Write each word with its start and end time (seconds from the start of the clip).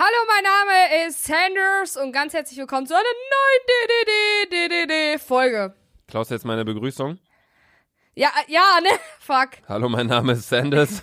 Hallo, 0.00 0.08
mein 0.28 0.44
Name 0.44 1.08
ist 1.08 1.24
Sanders 1.24 1.96
und 1.96 2.12
ganz 2.12 2.32
herzlich 2.32 2.56
willkommen 2.56 2.86
zu 2.86 2.94
einer 2.94 3.02
neuen 4.52 4.78
DDD-Folge. 4.78 5.74
Klaus 6.06 6.30
jetzt 6.30 6.44
meine 6.44 6.64
Begrüßung. 6.64 7.18
Ja, 8.14 8.28
ja, 8.46 8.78
ne? 8.80 8.90
Fuck. 9.18 9.58
Hallo, 9.68 9.88
mein 9.88 10.06
Name 10.06 10.34
ist 10.34 10.48
Sanders. 10.48 11.02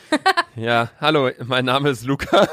ja, 0.56 0.90
hallo, 1.02 1.28
mein 1.44 1.66
Name 1.66 1.90
ist 1.90 2.06
Luca. 2.06 2.48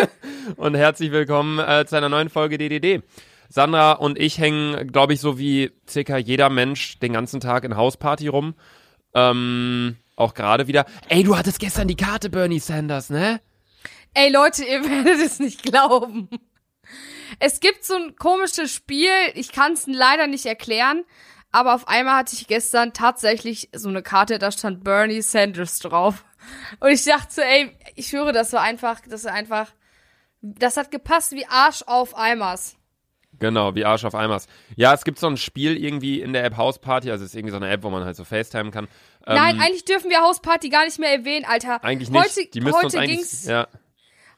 und 0.56 0.74
herzlich 0.74 1.12
willkommen 1.12 1.58
äh, 1.60 1.86
zu 1.86 1.96
einer 1.96 2.10
neuen 2.10 2.28
Folge 2.28 2.58
DDD. 2.58 3.02
Sandra 3.48 3.92
und 3.92 4.18
ich 4.18 4.36
hängen, 4.36 4.92
glaube 4.92 5.14
ich, 5.14 5.20
so 5.20 5.38
wie 5.38 5.72
circa 5.88 6.18
jeder 6.18 6.50
Mensch 6.50 6.98
den 6.98 7.14
ganzen 7.14 7.40
Tag 7.40 7.64
in 7.64 7.74
Hausparty 7.74 8.28
rum. 8.28 8.54
Ähm, 9.14 9.96
auch 10.14 10.34
gerade 10.34 10.66
wieder. 10.66 10.84
Ey, 11.08 11.22
du 11.22 11.38
hattest 11.38 11.58
gestern 11.58 11.88
die 11.88 11.96
Karte, 11.96 12.28
Bernie 12.28 12.60
Sanders, 12.60 13.08
ne? 13.08 13.40
Ey, 14.14 14.30
Leute, 14.30 14.64
ihr 14.64 14.84
werdet 14.88 15.20
es 15.20 15.38
nicht 15.38 15.62
glauben. 15.62 16.28
Es 17.38 17.60
gibt 17.60 17.84
so 17.84 17.94
ein 17.94 18.16
komisches 18.16 18.72
Spiel, 18.72 19.10
ich 19.34 19.52
kann 19.52 19.72
es 19.72 19.86
leider 19.86 20.26
nicht 20.26 20.46
erklären, 20.46 21.04
aber 21.50 21.74
auf 21.74 21.88
einmal 21.88 22.16
hatte 22.16 22.34
ich 22.36 22.46
gestern 22.46 22.92
tatsächlich 22.92 23.70
so 23.74 23.88
eine 23.88 24.02
Karte, 24.02 24.38
da 24.38 24.52
stand 24.52 24.84
Bernie 24.84 25.22
Sanders 25.22 25.78
drauf. 25.78 26.24
Und 26.80 26.90
ich 26.90 27.04
dachte, 27.04 27.32
so, 27.32 27.40
ey, 27.42 27.76
ich 27.94 28.08
schwöre, 28.08 28.32
das 28.32 28.52
war 28.52 28.62
einfach, 28.62 29.00
das 29.08 29.24
war 29.24 29.32
einfach, 29.32 29.68
das 30.40 30.76
hat 30.76 30.90
gepasst 30.90 31.32
wie 31.32 31.46
Arsch 31.46 31.82
auf 31.86 32.16
Eimers. 32.16 32.76
Genau, 33.38 33.74
wie 33.74 33.84
Arsch 33.84 34.04
auf 34.04 34.14
Eimers. 34.14 34.46
Ja, 34.76 34.92
es 34.92 35.04
gibt 35.04 35.18
so 35.18 35.26
ein 35.26 35.36
Spiel 35.36 35.82
irgendwie 35.82 36.20
in 36.20 36.32
der 36.32 36.44
App 36.44 36.56
Hausparty, 36.56 37.10
also 37.10 37.24
es 37.24 37.30
ist 37.30 37.36
irgendwie 37.36 37.52
so 37.52 37.56
eine 37.56 37.70
App, 37.70 37.82
wo 37.82 37.90
man 37.90 38.04
halt 38.04 38.16
so 38.16 38.24
FaceTime 38.24 38.70
kann. 38.70 38.84
Ähm, 39.26 39.36
Nein, 39.36 39.60
eigentlich 39.60 39.84
dürfen 39.84 40.10
wir 40.10 40.20
Hausparty 40.20 40.68
gar 40.68 40.84
nicht 40.84 40.98
mehr 40.98 41.10
erwähnen, 41.12 41.44
Alter. 41.46 41.82
eigentlich 41.82 42.10
nicht. 42.10 42.22
Heute, 42.22 42.50
Die 42.50 42.60
müssten 42.60 42.84
uns 42.84 42.94
heute 42.94 43.02
eigentlich, 43.02 43.18
ging's, 43.18 43.46
ja. 43.46 43.68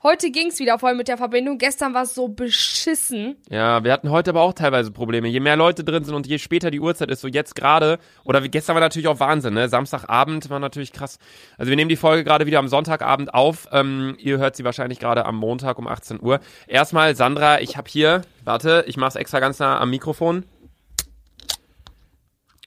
Heute 0.04 0.30
ging's 0.30 0.60
wieder 0.60 0.78
voll 0.78 0.94
mit 0.94 1.08
der 1.08 1.16
Verbindung. 1.16 1.58
Gestern 1.58 1.94
war 1.94 2.02
es 2.02 2.14
so 2.14 2.28
beschissen. 2.28 3.36
Ja, 3.48 3.82
wir 3.82 3.90
hatten 3.90 4.10
heute 4.10 4.30
aber 4.30 4.42
auch 4.42 4.52
teilweise 4.52 4.92
Probleme. 4.92 5.26
Je 5.26 5.40
mehr 5.40 5.56
Leute 5.56 5.82
drin 5.82 6.04
sind 6.04 6.15
und 6.15 6.26
je 6.26 6.38
später 6.38 6.70
die 6.70 6.79
Uhrzeit 6.79 7.10
ist, 7.10 7.23
so 7.23 7.29
jetzt 7.29 7.56
gerade, 7.56 7.98
oder 8.23 8.45
wie 8.45 8.51
gestern 8.51 8.74
war 8.74 8.80
natürlich 8.80 9.09
auch 9.09 9.18
Wahnsinn, 9.18 9.54
ne? 9.54 9.68
Samstagabend 9.68 10.48
war 10.51 10.60
natürlich 10.60 10.92
krass. 10.92 11.18
Also 11.59 11.70
wir 11.70 11.76
nehmen 11.76 11.88
die 11.88 11.96
Folge 11.96 12.23
gerade 12.23 12.46
wieder 12.46 12.60
am 12.60 12.68
Sonntagabend 12.68 13.34
auf. 13.34 13.66
Ähm, 13.73 14.16
ihr 14.18 14.38
hört 14.38 14.54
sie 14.54 14.64
wahrscheinlich 14.64 15.01
gerade 15.01 15.24
am 15.24 15.37
Montag 15.37 15.79
um 15.79 15.88
18 15.88 16.20
Uhr. 16.20 16.38
Erstmal, 16.68 17.16
Sandra, 17.16 17.60
ich 17.60 17.76
habe 17.76 17.88
hier, 17.90 18.23
warte, 18.45 18.84
ich 18.86 18.96
mach's 18.96 19.16
extra 19.16 19.40
ganz 19.40 19.59
nah 19.59 19.80
am 19.80 19.90
Mikrofon. 19.90 20.45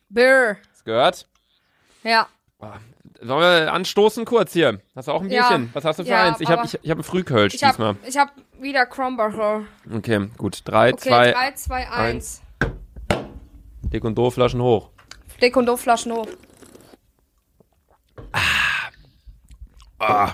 Brr. 0.10 0.58
Hast 0.72 0.86
gehört? 0.86 1.28
Ja. 2.04 2.28
Sollen 3.22 3.42
wir 3.42 3.74
anstoßen 3.74 4.26
kurz 4.26 4.54
hier? 4.54 4.80
Hast 4.96 5.08
du 5.08 5.12
auch 5.12 5.22
ein 5.22 5.30
Ja. 5.30 5.48
Bierchen? 5.50 5.70
Was 5.74 5.84
hast 5.86 6.00
du 6.00 6.04
für 6.04 6.10
Ja, 6.10 6.24
eins? 6.28 6.40
Ich 6.40 6.50
habe 6.50 6.66
ich, 6.66 6.78
ich 6.82 6.90
hab 6.92 6.98
ein 7.00 7.04
Frühkölsch 7.04 7.56
Ich 7.56 7.64
hab, 7.64 7.72
diesmal. 7.72 7.96
ich 8.08 8.18
hab 8.18 8.32
wieder 8.60 8.86
Krombacher. 8.86 9.64
Okay, 9.92 10.30
gut. 10.38 10.62
Drei, 10.66 10.94
Okay, 10.94 11.10
zwei, 11.10 11.32
3, 11.32 11.52
2, 11.54 11.90
1. 11.92 12.42
dick 13.84 14.04
und 14.04 14.16
doof, 14.18 14.36
Flaschen 14.36 14.62
hoch. 14.62 14.90
Dick 15.42 15.56
und 15.58 15.66
doof 15.66 15.82
Flaschen 15.82 16.12
hoch. 16.14 16.28
Ah, 20.00 20.34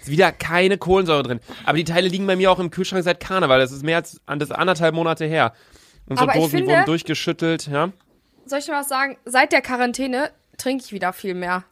ist 0.00 0.08
wieder 0.10 0.32
keine 0.32 0.76
Kohlensäure 0.76 1.22
drin. 1.22 1.40
Aber 1.64 1.76
die 1.76 1.84
Teile 1.84 2.08
liegen 2.08 2.26
bei 2.26 2.34
mir 2.34 2.50
auch 2.50 2.58
im 2.58 2.70
Kühlschrank 2.70 3.04
seit 3.04 3.20
Karneval. 3.20 3.60
Das 3.60 3.70
ist 3.70 3.84
mehr 3.84 3.98
als 3.98 4.20
das 4.26 4.50
anderthalb 4.50 4.94
Monate 4.94 5.24
her. 5.26 5.52
Unsere 6.06 6.28
Aber 6.30 6.38
Dosen, 6.38 6.50
finde- 6.58 6.72
wurden 6.72 6.86
durchgeschüttelt, 6.86 7.68
ja. 7.68 7.92
Soll 8.46 8.58
ich 8.60 8.64
dir 8.66 8.72
was 8.72 8.88
sagen? 8.88 9.16
Seit 9.24 9.52
der 9.52 9.60
Quarantäne 9.60 10.30
trinke 10.56 10.82
ich 10.84 10.92
wieder 10.92 11.12
viel 11.12 11.34
mehr. 11.34 11.64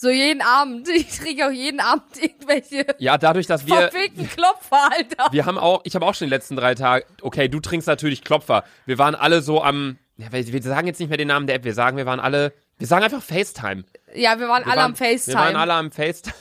So 0.00 0.08
jeden 0.08 0.40
Abend. 0.40 0.88
Ich 0.94 1.18
trinke 1.18 1.46
auch 1.46 1.50
jeden 1.50 1.80
Abend 1.80 2.04
irgendwelche 2.20 2.86
Ja, 2.98 3.18
dadurch, 3.18 3.46
dass 3.46 3.66
wir. 3.66 3.74
verfickten 3.74 4.28
Klopfer, 4.28 4.90
Alter. 4.90 5.26
Wir 5.30 5.44
haben 5.44 5.58
auch, 5.58 5.82
ich 5.84 5.94
habe 5.94 6.06
auch 6.06 6.14
schon 6.14 6.26
die 6.26 6.30
letzten 6.30 6.56
drei 6.56 6.74
Tage, 6.74 7.04
okay, 7.20 7.48
du 7.48 7.60
trinkst 7.60 7.86
natürlich 7.86 8.24
Klopfer. 8.24 8.64
Wir 8.86 8.96
waren 8.96 9.14
alle 9.14 9.42
so 9.42 9.62
am, 9.62 9.98
ja, 10.16 10.32
wir 10.32 10.46
wir 10.46 10.62
sagen 10.62 10.86
jetzt 10.86 11.00
nicht 11.00 11.10
mehr 11.10 11.18
den 11.18 11.28
Namen 11.28 11.46
der 11.46 11.56
App, 11.56 11.64
wir 11.64 11.74
sagen, 11.74 11.98
wir 11.98 12.06
waren 12.06 12.18
alle, 12.20 12.54
wir 12.78 12.86
sagen 12.86 13.04
einfach 13.04 13.22
FaceTime. 13.22 13.84
Ja, 14.14 14.38
wir 14.38 14.48
waren 14.48 14.64
Wir 14.64 14.72
alle 14.72 14.80
waren, 14.80 14.92
am 14.92 14.96
FaceTime. 14.96 15.26
Wir 15.26 15.44
waren 15.44 15.56
alle 15.56 15.74
am 15.74 15.90
FaceTime. 15.90 16.34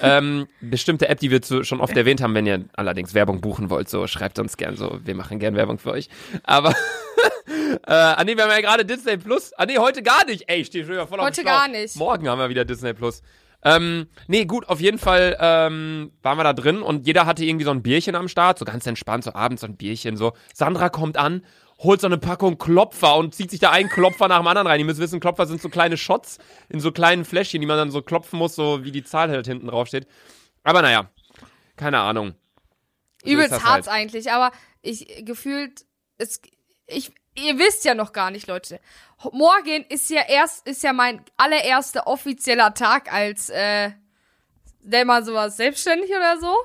Ähm, 0.00 0.46
bestimmte 0.60 1.08
App, 1.08 1.20
die 1.20 1.30
wir 1.30 1.42
zu, 1.42 1.64
schon 1.64 1.80
oft 1.80 1.96
erwähnt 1.96 2.22
haben, 2.22 2.34
wenn 2.34 2.46
ihr 2.46 2.64
allerdings 2.74 3.14
Werbung 3.14 3.40
buchen 3.40 3.70
wollt, 3.70 3.88
so 3.88 4.06
schreibt 4.06 4.38
uns 4.38 4.56
gern 4.56 4.76
so, 4.76 4.98
wir 5.04 5.14
machen 5.14 5.38
gern 5.38 5.54
Werbung 5.54 5.78
für 5.78 5.92
euch. 5.92 6.08
Aber 6.42 6.70
äh, 7.86 7.92
ah 7.92 8.22
nee, 8.24 8.36
wir 8.36 8.44
haben 8.44 8.50
ja 8.50 8.60
gerade 8.60 8.84
Disney 8.84 9.16
Plus. 9.16 9.52
Ah 9.54 9.66
nee, 9.66 9.78
heute 9.78 10.02
gar 10.02 10.24
nicht. 10.24 10.44
Ey, 10.46 10.60
ich 10.60 10.68
stehe 10.68 10.84
schon 10.84 10.94
wieder 10.94 11.06
voll 11.06 11.20
auf 11.20 11.26
Heute 11.26 11.44
gar 11.44 11.68
nicht. 11.68 11.96
Morgen 11.96 12.28
haben 12.28 12.38
wir 12.38 12.48
wieder 12.48 12.64
Disney 12.64 12.92
Plus. 12.92 13.22
Ähm, 13.64 14.08
nee, 14.26 14.44
gut, 14.44 14.68
auf 14.68 14.80
jeden 14.80 14.98
Fall 14.98 15.36
ähm, 15.40 16.10
waren 16.22 16.36
wir 16.36 16.44
da 16.44 16.52
drin 16.52 16.82
und 16.82 17.06
jeder 17.06 17.26
hatte 17.26 17.44
irgendwie 17.44 17.64
so 17.64 17.70
ein 17.70 17.82
Bierchen 17.82 18.16
am 18.16 18.26
Start, 18.26 18.58
so 18.58 18.64
ganz 18.64 18.86
entspannt, 18.86 19.22
so 19.24 19.34
abends 19.34 19.60
so 19.60 19.68
ein 19.68 19.76
Bierchen, 19.76 20.16
so. 20.16 20.32
Sandra 20.52 20.88
kommt 20.88 21.16
an, 21.16 21.44
holt 21.82 22.00
so 22.00 22.06
eine 22.06 22.18
Packung 22.18 22.58
Klopfer 22.58 23.16
und 23.16 23.34
zieht 23.34 23.50
sich 23.50 23.60
da 23.60 23.70
einen 23.70 23.88
Klopfer 23.88 24.28
nach 24.28 24.38
dem 24.38 24.46
anderen 24.46 24.66
rein. 24.66 24.78
Ihr 24.78 24.86
müsst 24.86 25.00
wissen, 25.00 25.20
Klopfer 25.20 25.46
sind 25.46 25.60
so 25.60 25.68
kleine 25.68 25.96
Shots 25.96 26.38
in 26.68 26.80
so 26.80 26.92
kleinen 26.92 27.24
Fläschchen, 27.24 27.60
die 27.60 27.66
man 27.66 27.76
dann 27.76 27.90
so 27.90 28.02
klopfen 28.02 28.38
muss, 28.38 28.54
so 28.54 28.84
wie 28.84 28.92
die 28.92 29.02
Zahl 29.02 29.30
halt 29.30 29.46
hinten 29.46 29.68
drauf 29.68 29.88
steht. 29.88 30.06
Aber 30.62 30.82
naja, 30.82 31.10
keine 31.76 31.98
Ahnung. 31.98 32.34
Übelst 33.24 33.64
hart 33.64 33.86
halt. 33.86 33.88
eigentlich, 33.88 34.30
aber 34.32 34.52
ich 34.80 35.24
gefühlt, 35.24 35.84
es, 36.18 36.40
ich, 36.86 37.12
ihr 37.34 37.58
wisst 37.58 37.84
ja 37.84 37.94
noch 37.94 38.12
gar 38.12 38.30
nicht, 38.30 38.46
Leute. 38.46 38.80
Morgen 39.32 39.84
ist 39.88 40.10
ja 40.10 40.22
erst, 40.28 40.66
ist 40.66 40.82
ja 40.82 40.92
mein 40.92 41.24
allererster 41.36 42.06
offizieller 42.06 42.74
Tag 42.74 43.12
als, 43.12 43.50
äh, 43.50 43.90
nennt 44.82 45.06
man 45.06 45.24
sowas 45.24 45.56
selbstständig 45.56 46.10
oder 46.10 46.38
so? 46.40 46.56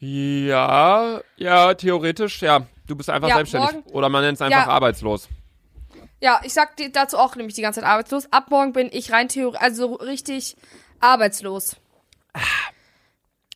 Ja, 0.00 1.20
ja, 1.36 1.74
theoretisch, 1.74 2.42
ja. 2.42 2.66
Du 2.90 2.96
bist 2.96 3.08
einfach 3.08 3.28
Ja, 3.28 3.36
selbstständig. 3.36 3.72
morgen- 3.72 3.90
Oder 3.92 4.08
man 4.08 4.22
nennt 4.24 4.34
es 4.34 4.42
einfach 4.42 4.66
Ja. 4.66 4.72
arbeitslos. 4.72 5.28
Ja, 6.20 6.40
ich 6.42 6.52
sag 6.52 6.76
dir 6.76 6.90
dazu 6.90 7.18
auch 7.18 7.36
nämlich 7.36 7.54
die 7.54 7.62
ganze 7.62 7.80
Zeit 7.80 7.88
arbeitslos. 7.88 8.26
Ab 8.32 8.50
morgen 8.50 8.72
bin 8.72 8.88
ich 8.92 9.12
rein 9.12 9.28
theoretisch, 9.28 9.62
also 9.62 9.94
richtig 9.94 10.56
arbeitslos. 10.98 11.76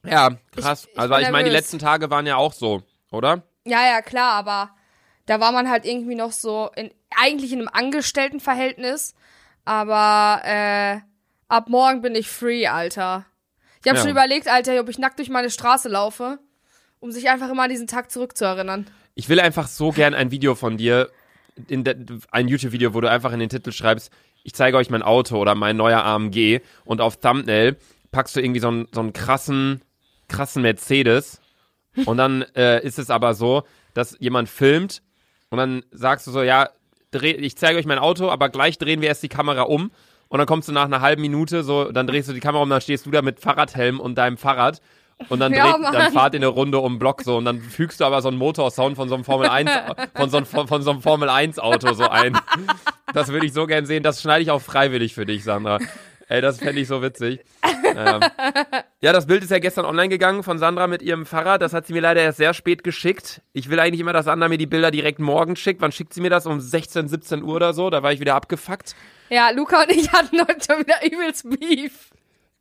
Ja, 0.05 0.31
krass. 0.55 0.85
Ich- 0.85 0.93
ich 0.93 0.99
also 1.01 1.17
ich 1.17 1.31
meine, 1.31 1.45
die 1.49 1.55
letzten 1.55 1.81
Tage 1.81 2.11
waren 2.11 2.27
ja 2.27 2.37
auch 2.37 2.53
so, 2.53 2.83
oder? 3.11 3.43
Ja, 3.65 3.85
ja, 3.85 4.03
klar, 4.03 4.33
aber 4.35 4.71
da 5.27 5.41
war 5.41 5.51
man 5.51 5.69
halt 5.69 5.85
irgendwie 5.85 6.15
noch 6.15 6.31
so 6.33 6.71
in, 6.77 6.93
eigentlich 7.21 7.53
in 7.53 7.59
einem 7.59 7.69
Angestelltenverhältnis. 7.73 9.15
Aber, 9.65 10.43
äh, 10.45 11.01
ab 11.49 11.69
morgen 11.69 12.03
bin 12.03 12.15
ich 12.15 12.29
free, 12.29 12.67
Alter. 12.69 13.25
Ich 13.83 13.89
habe 13.89 13.97
Ja. 13.97 14.03
schon 14.03 14.11
überlegt, 14.13 14.47
Alter, 14.47 14.79
ob 14.81 14.89
ich 14.91 14.99
nackt 14.99 15.19
durch 15.19 15.29
meine 15.31 15.51
Straße 15.51 15.89
laufe, 15.89 16.39
um 17.05 17.13
sich 17.13 17.29
einfach 17.29 17.51
immer 17.51 17.65
an 17.65 17.71
diesen 17.71 17.87
Tag 17.87 18.11
zurückzuerinnern. 18.11 18.87
Ich 19.15 19.29
will 19.29 19.39
einfach 19.39 19.69
so 19.69 19.91
gern 19.91 20.15
ein 20.15 20.31
Video 20.31 20.55
von 20.55 20.79
dir, 20.79 21.11
in 21.69 21.85
der, 21.85 21.97
ein 22.31 22.49
YouTube-Video, 22.49 22.95
wo 22.95 23.03
du 23.03 23.11
einfach 23.11 23.31
in 23.33 23.41
den 23.41 23.51
Titel 23.51 23.73
schreibst, 23.73 24.11
ich 24.43 24.55
zeige 24.55 24.79
euch 24.79 24.89
mein 24.89 25.03
Auto 25.03 25.37
oder 25.37 25.55
mein 25.55 25.77
neuer 25.77 26.03
AMG 26.03 26.61
und 26.87 27.03
auf 27.03 27.19
Thumbnail 27.19 27.77
packst 28.11 28.35
du 28.35 28.41
irgendwie 28.41 28.61
so 28.61 28.69
einen, 28.69 28.89
so 28.91 29.01
einen 29.01 29.13
krassen, 29.13 29.83
krassen 30.29 30.63
Mercedes 30.63 31.43
und 32.07 32.17
dann 32.17 32.43
äh, 32.57 32.83
ist 32.83 32.99
es 32.99 33.11
aber 33.11 33.35
so, 33.35 33.65
dass 33.93 34.17
jemand 34.19 34.49
filmt 34.49 35.03
und 35.51 35.59
dann 35.59 35.85
sagst 35.91 36.27
du 36.27 36.31
so, 36.31 36.43
ja, 36.43 36.71
dreh, 37.11 37.33
ich 37.33 37.57
zeige 37.59 37.79
euch 37.79 37.87
mein 37.87 37.99
Auto, 37.99 38.31
aber 38.31 38.49
gleich 38.49 38.79
drehen 38.79 39.03
wir 39.03 39.09
erst 39.09 39.23
die 39.23 39.29
Kamera 39.29 39.63
um 39.63 39.91
und 40.29 40.39
dann 40.39 40.47
kommst 40.47 40.69
du 40.69 40.73
nach 40.73 40.87
einer 40.87 41.03
halben 41.03 41.21
Minute 41.21 41.65
so, 41.65 41.93
dann 41.93 42.07
drehst 42.07 42.31
du 42.31 42.33
die 42.33 42.41
Kamera 42.41 42.63
um, 42.63 42.71
dann 42.71 42.81
stehst 42.81 43.05
du 43.05 43.11
da 43.11 43.21
mit 43.21 43.41
Fahrradhelm 43.41 44.01
und 44.01 44.17
deinem 44.17 44.39
Fahrrad 44.39 44.81
und 45.29 45.41
dann, 45.41 45.53
Ja, 45.53 45.73
dreht, 45.73 45.95
dann 45.95 46.13
fahrt 46.13 46.35
ihr 46.35 46.41
eine 46.41 46.49
Runde 46.49 46.79
um 46.79 46.95
den 46.95 46.99
Block 46.99 47.23
so 47.23 47.37
und 47.37 47.45
dann 47.45 47.61
fügst 47.61 48.01
du 48.01 48.05
aber 48.05 48.23
so 48.23 48.29
einen 48.29 48.39
Motorsound 48.39 48.97
von 48.97 49.09
so 49.09 49.15
einem 49.15 49.25
Formel 49.25 49.49
1 49.49 49.71
von 50.15 50.31
so 50.31 50.37
einem, 50.39 50.47
von, 50.47 50.83
so 50.83 50.91
einem 50.91 51.03
Formel 51.03 51.29
1 51.29 51.59
Auto 51.59 51.93
so 51.95 52.09
ein. 52.09 52.39
Das 53.13 53.29
würde 53.29 53.47
ich 53.47 53.53
so 53.53 53.67
gern 53.67 53.87
sehen, 53.87 54.03
das 54.03 54.21
schneide 54.23 54.43
ich 54.43 54.51
auch 54.51 54.63
freiwillig 54.63 55.15
für 55.15 55.27
dich, 55.27 55.45
Sandra. 55.45 55.79
Ey, 56.29 56.41
das 56.41 56.59
fände 56.59 56.81
ich 56.81 56.89
so 56.89 57.03
witzig. 57.03 57.45
Ähm, 57.63 58.21
ja, 59.01 59.13
das 59.13 59.27
Bild 59.27 59.45
ist 59.45 59.51
ja 59.51 59.59
gestern 59.59 59.85
online 59.85 60.09
gegangen 60.09 60.43
von 60.43 60.59
Sandra 60.59 60.87
mit 60.87 61.03
ihrem 61.03 61.27
Fahrrad. 61.27 61.61
Das 61.61 61.75
hat 61.75 61.87
sie 61.87 61.93
mir 61.93 62.01
leider 62.01 62.23
erst 62.23 62.39
sehr 62.39 62.55
spät 62.55 62.83
geschickt. 62.83 63.43
Ich 63.53 63.69
will 63.69 63.79
eigentlich 63.79 64.01
immer, 64.01 64.13
dass 64.13 64.25
Sandra 64.25 64.49
mir 64.49 64.59
die 64.59 64.67
Bilder 64.67 64.91
direkt 64.91 65.19
morgen 65.19 65.55
schickt. 65.55 65.81
Wann 65.83 65.93
schickt 65.93 66.15
sie 66.15 66.21
mir 66.21 66.31
das? 66.31 66.47
Um 66.47 66.61
16, 66.61 67.09
17 67.09 67.43
Uhr 67.43 67.55
oder 67.55 67.75
so? 67.75 67.91
Da 67.91 68.03
war 68.03 68.13
ich 68.13 68.21
wieder 68.21 68.35
abgefuckt. 68.35 68.97
Ja, 69.29 69.51
Luca 69.51 69.83
und 69.83 69.91
ich 69.91 70.11
hatten 70.13 70.41
heute 70.41 70.79
wieder 70.81 71.05
übelst 71.05 71.49
Beef. 71.51 72.11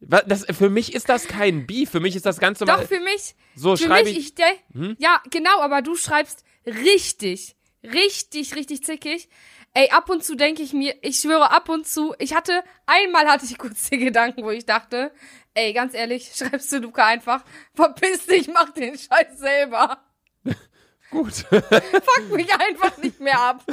Das, 0.07 0.45
für 0.51 0.69
mich 0.69 0.94
ist 0.94 1.09
das 1.09 1.27
kein 1.27 1.65
Beef. 1.65 1.91
Für 1.91 2.00
mich 2.00 2.15
ist 2.15 2.25
das 2.25 2.39
ganz 2.39 2.59
normal. 2.59 2.81
Doch, 2.81 2.88
für 2.88 3.00
mich. 3.00 3.35
so 3.55 3.75
für 3.75 3.85
schreibe 3.85 4.09
mich, 4.09 4.17
ich. 4.17 4.25
ich 4.27 4.35
de 4.35 4.95
Ja, 4.97 5.21
genau, 5.29 5.61
aber 5.61 5.81
du 5.81 5.95
schreibst 5.95 6.44
richtig, 6.65 7.55
richtig, 7.83 8.55
richtig 8.55 8.83
zickig. 8.83 9.29
Ey, 9.75 9.89
ab 9.89 10.09
und 10.09 10.23
zu 10.23 10.35
denke 10.35 10.61
ich 10.61 10.73
mir, 10.73 10.95
ich 11.01 11.19
schwöre, 11.19 11.50
ab 11.50 11.67
und 11.67 11.88
zu, 11.88 12.13
ich 12.19 12.35
hatte, 12.35 12.63
einmal 12.85 13.27
hatte 13.27 13.45
ich 13.45 13.57
kurz 13.57 13.89
den 13.89 14.00
Gedanken, 14.05 14.44
wo 14.44 14.51
ich 14.51 14.65
dachte, 14.65 15.11
ey, 15.55 15.73
ganz 15.73 15.94
ehrlich, 15.95 16.31
schreibst 16.35 16.71
du 16.71 16.77
Luca 16.77 17.05
einfach, 17.05 17.44
verpiss 17.73 18.27
dich, 18.27 18.47
mach 18.50 18.69
den 18.71 18.97
Scheiß 18.97 19.39
selber. 19.39 20.03
Gut. 21.09 21.33
Fuck 21.33 22.31
mich 22.31 22.51
einfach 22.53 22.97
nicht 22.97 23.19
mehr 23.19 23.39
ab. 23.39 23.63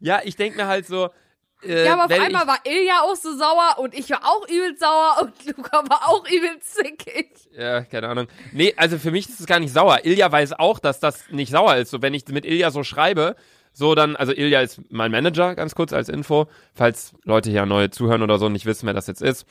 Ja, 0.00 0.20
ich 0.24 0.36
denke 0.36 0.56
mir 0.56 0.66
halt 0.66 0.86
so, 0.86 1.10
Äh, 1.68 1.84
Ja, 1.84 1.92
aber 1.94 2.04
auf 2.06 2.10
einmal 2.20 2.46
war 2.46 2.58
Ilja 2.64 3.00
auch 3.02 3.16
so 3.16 3.36
sauer 3.36 3.76
und 3.78 3.94
ich 3.94 4.08
war 4.10 4.20
auch 4.24 4.46
übel 4.48 4.76
sauer 4.78 5.16
und 5.22 5.32
Luca 5.56 5.82
war 5.88 6.08
auch 6.08 6.24
übel 6.28 6.58
zickig. 6.60 7.30
Ja, 7.56 7.82
keine 7.82 8.08
Ahnung. 8.08 8.26
Nee, 8.52 8.74
also 8.76 8.98
für 8.98 9.10
mich 9.10 9.28
ist 9.28 9.40
es 9.40 9.46
gar 9.46 9.60
nicht 9.60 9.72
sauer. 9.72 10.00
Ilja 10.04 10.30
weiß 10.30 10.54
auch, 10.54 10.78
dass 10.78 11.00
das 11.00 11.24
nicht 11.30 11.50
sauer 11.50 11.76
ist. 11.76 11.90
So, 11.90 12.02
wenn 12.02 12.14
ich 12.14 12.26
mit 12.28 12.44
Ilja 12.44 12.70
so 12.70 12.84
schreibe, 12.84 13.36
so 13.72 13.94
dann, 13.94 14.16
also 14.16 14.32
Ilja 14.32 14.60
ist 14.60 14.80
mein 14.90 15.10
Manager, 15.10 15.54
ganz 15.54 15.74
kurz 15.74 15.92
als 15.92 16.08
Info, 16.08 16.46
falls 16.74 17.12
Leute 17.24 17.50
hier 17.50 17.66
neu 17.66 17.88
zuhören 17.88 18.22
oder 18.22 18.38
so 18.38 18.46
und 18.46 18.52
nicht 18.52 18.66
wissen, 18.66 18.86
wer 18.86 18.94
das 18.94 19.06
jetzt 19.06 19.22
ist. 19.22 19.46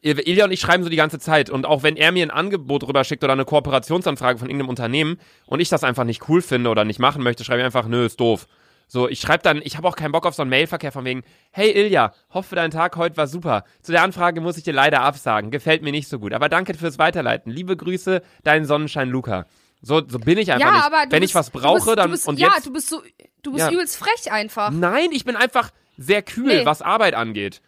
Il- 0.00 0.20
Ilja 0.28 0.44
und 0.44 0.52
ich 0.52 0.60
schreiben 0.60 0.84
so 0.84 0.88
die 0.90 0.96
ganze 0.96 1.18
Zeit 1.18 1.50
und 1.50 1.66
auch 1.66 1.82
wenn 1.82 1.96
er 1.96 2.12
mir 2.12 2.24
ein 2.24 2.30
Angebot 2.30 2.86
rüberschickt 2.86 3.24
oder 3.24 3.32
eine 3.32 3.44
Kooperationsanfrage 3.44 4.38
von 4.38 4.48
irgendeinem 4.48 4.68
Unternehmen 4.68 5.18
und 5.46 5.58
ich 5.58 5.68
das 5.68 5.82
einfach 5.82 6.04
nicht 6.04 6.28
cool 6.28 6.40
finde 6.40 6.70
oder 6.70 6.84
nicht 6.84 7.00
machen 7.00 7.22
möchte, 7.24 7.42
schreibe 7.42 7.60
ich 7.60 7.64
einfach, 7.64 7.86
nö, 7.88 8.06
ist 8.06 8.20
doof. 8.20 8.46
So, 8.90 9.06
ich 9.08 9.20
schreibe 9.20 9.42
dann, 9.42 9.60
ich 9.62 9.76
habe 9.76 9.86
auch 9.86 9.96
keinen 9.96 10.12
Bock 10.12 10.24
auf 10.24 10.34
so 10.34 10.42
einen 10.42 10.48
Mailverkehr 10.50 10.92
von 10.92 11.04
wegen, 11.04 11.22
hey 11.50 11.70
Ilja, 11.70 12.12
hoffe 12.30 12.56
dein 12.56 12.70
Tag 12.70 12.96
heute 12.96 13.18
war 13.18 13.26
super. 13.26 13.64
Zu 13.82 13.92
der 13.92 14.02
Anfrage 14.02 14.40
muss 14.40 14.56
ich 14.56 14.64
dir 14.64 14.72
leider 14.72 15.02
absagen, 15.02 15.50
gefällt 15.50 15.82
mir 15.82 15.92
nicht 15.92 16.08
so 16.08 16.18
gut, 16.18 16.32
aber 16.32 16.48
danke 16.48 16.72
fürs 16.72 16.98
Weiterleiten. 16.98 17.52
Liebe 17.52 17.76
Grüße, 17.76 18.22
dein 18.44 18.64
Sonnenschein 18.64 19.10
Luca. 19.10 19.44
So, 19.82 20.02
so 20.08 20.18
bin 20.18 20.38
ich 20.38 20.50
einfach 20.50 20.66
ja, 20.66 20.72
nicht. 20.72 20.84
aber 20.86 21.04
du 21.06 21.12
Wenn 21.12 21.20
bist, 21.20 21.30
ich 21.32 21.34
was 21.34 21.50
du 21.52 21.60
brauche, 21.60 21.84
bist, 21.84 21.98
dann 21.98 22.06
du 22.06 22.12
bist, 22.12 22.26
und 22.28 22.38
ja, 22.38 22.52
jetzt. 22.54 22.66
du 22.66 22.72
bist 22.72 22.88
so, 22.88 23.02
du 23.42 23.52
bist 23.52 23.66
Ja. 23.66 23.70
übelst 23.72 23.96
frech 23.96 24.32
einfach. 24.32 24.70
Nein, 24.70 25.10
ich 25.12 25.24
bin 25.24 25.36
einfach 25.36 25.70
sehr 25.98 26.22
kühl, 26.22 26.46
Nee. 26.60 26.66
was 26.66 26.80
Arbeit 26.82 27.14
angeht. 27.14 27.60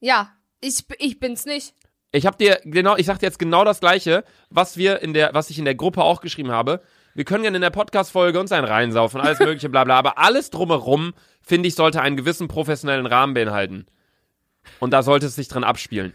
Ja, 0.00 0.30
ich, 0.60 0.84
ich 0.98 1.18
bin's 1.18 1.46
nicht. 1.46 1.74
Ich 2.12 2.26
habe 2.26 2.36
dir 2.36 2.60
genau, 2.64 2.96
ich 2.96 3.06
sag 3.06 3.18
dir 3.18 3.26
jetzt 3.26 3.40
genau 3.40 3.64
das 3.64 3.80
gleiche, 3.80 4.24
was 4.48 4.76
wir 4.76 5.02
in 5.02 5.14
der, 5.14 5.34
was 5.34 5.50
ich 5.50 5.58
in 5.58 5.64
der 5.64 5.74
Gruppe 5.74 6.02
auch 6.04 6.20
geschrieben 6.20 6.52
habe. 6.52 6.80
Wir 7.14 7.24
können 7.24 7.42
gerne 7.42 7.56
in 7.56 7.62
der 7.62 7.70
Podcast-Folge 7.70 8.40
uns 8.40 8.50
einen 8.52 8.66
reinsaufen, 8.66 9.20
alles 9.20 9.38
mögliche, 9.38 9.68
bla 9.68 9.84
bla, 9.84 9.96
aber 9.98 10.18
alles 10.18 10.50
drumherum, 10.50 11.14
finde 11.42 11.68
ich, 11.68 11.74
sollte 11.76 12.00
einen 12.02 12.16
gewissen 12.16 12.48
professionellen 12.48 13.06
Rahmen 13.06 13.34
beinhalten. 13.34 13.86
Und 14.80 14.90
da 14.92 15.02
sollte 15.02 15.26
es 15.26 15.34
sich 15.36 15.46
drin 15.48 15.62
abspielen. 15.64 16.14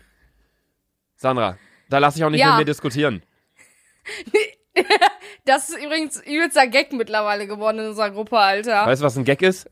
Sandra, 1.16 1.58
da 1.90 2.00
lasse 2.00 2.18
ich 2.18 2.24
auch 2.26 2.30
nicht 2.30 2.42
Ja. 2.42 2.50
mit 2.52 2.60
mir 2.60 2.66
diskutieren. 2.66 3.24
Das 5.46 5.70
ist 5.70 5.84
übrigens 5.84 6.22
übelster 6.22 6.68
Gag 6.68 6.94
mittlerweile 6.94 7.48
geworden 7.48 7.80
in 7.80 7.88
unserer 7.88 8.12
Gruppe, 8.12 8.38
Alter. 8.38 8.86
Weißt 8.86 9.02
du, 9.02 9.06
was 9.06 9.18
ein 9.18 9.24
Gag 9.26 9.42
ist? 9.42 9.68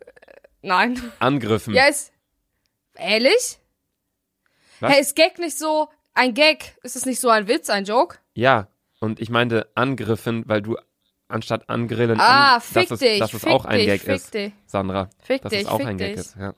Nein. 0.62 1.00
Angriffen. 1.20 1.74
Ja, 1.74 1.86
ist. 1.86 2.12
Ehrlich? 2.96 3.60
Was? 4.80 4.92
Hey, 4.92 5.02
ist 5.02 5.16
Gag 5.16 5.38
nicht 5.38 5.58
so 5.58 5.88
ein 6.16 6.34
Gag? 6.34 6.76
Ist 6.82 6.96
es 6.96 7.06
nicht 7.06 7.20
so 7.20 7.30
ein 7.30 7.48
Witz, 7.48 7.70
ein 7.70 7.86
Joke? 7.86 8.18
Ja, 8.34 8.68
und 9.00 9.20
ich 9.20 9.30
meinte 9.30 9.70
angriffen, 9.76 10.44
weil 10.48 10.62
du 10.64 10.78
anstatt 11.28 11.70
angrillen, 11.70 12.20
Ah, 12.20 12.56
an, 12.56 12.62
fick 12.62 12.90
dass 12.90 12.92
es, 12.92 13.00
dich, 13.00 13.20
dass 13.20 13.34
es 13.34 13.42
fick 13.42 13.50
auch 13.52 13.66
ein 13.66 13.78
dich, 13.80 13.88
Gag 13.88 14.04
ist, 14.06 14.34
dich. 14.34 14.54
Sandra. 14.66 15.10
Fick 15.24 15.42
dass 15.42 15.52
dich, 15.52 15.62
es 15.62 15.68
auch 15.68 15.80
ein 15.80 15.98
Gag 15.98 16.12
dich. 16.16 16.20
ist. 16.26 16.36
Ja. 16.40 16.54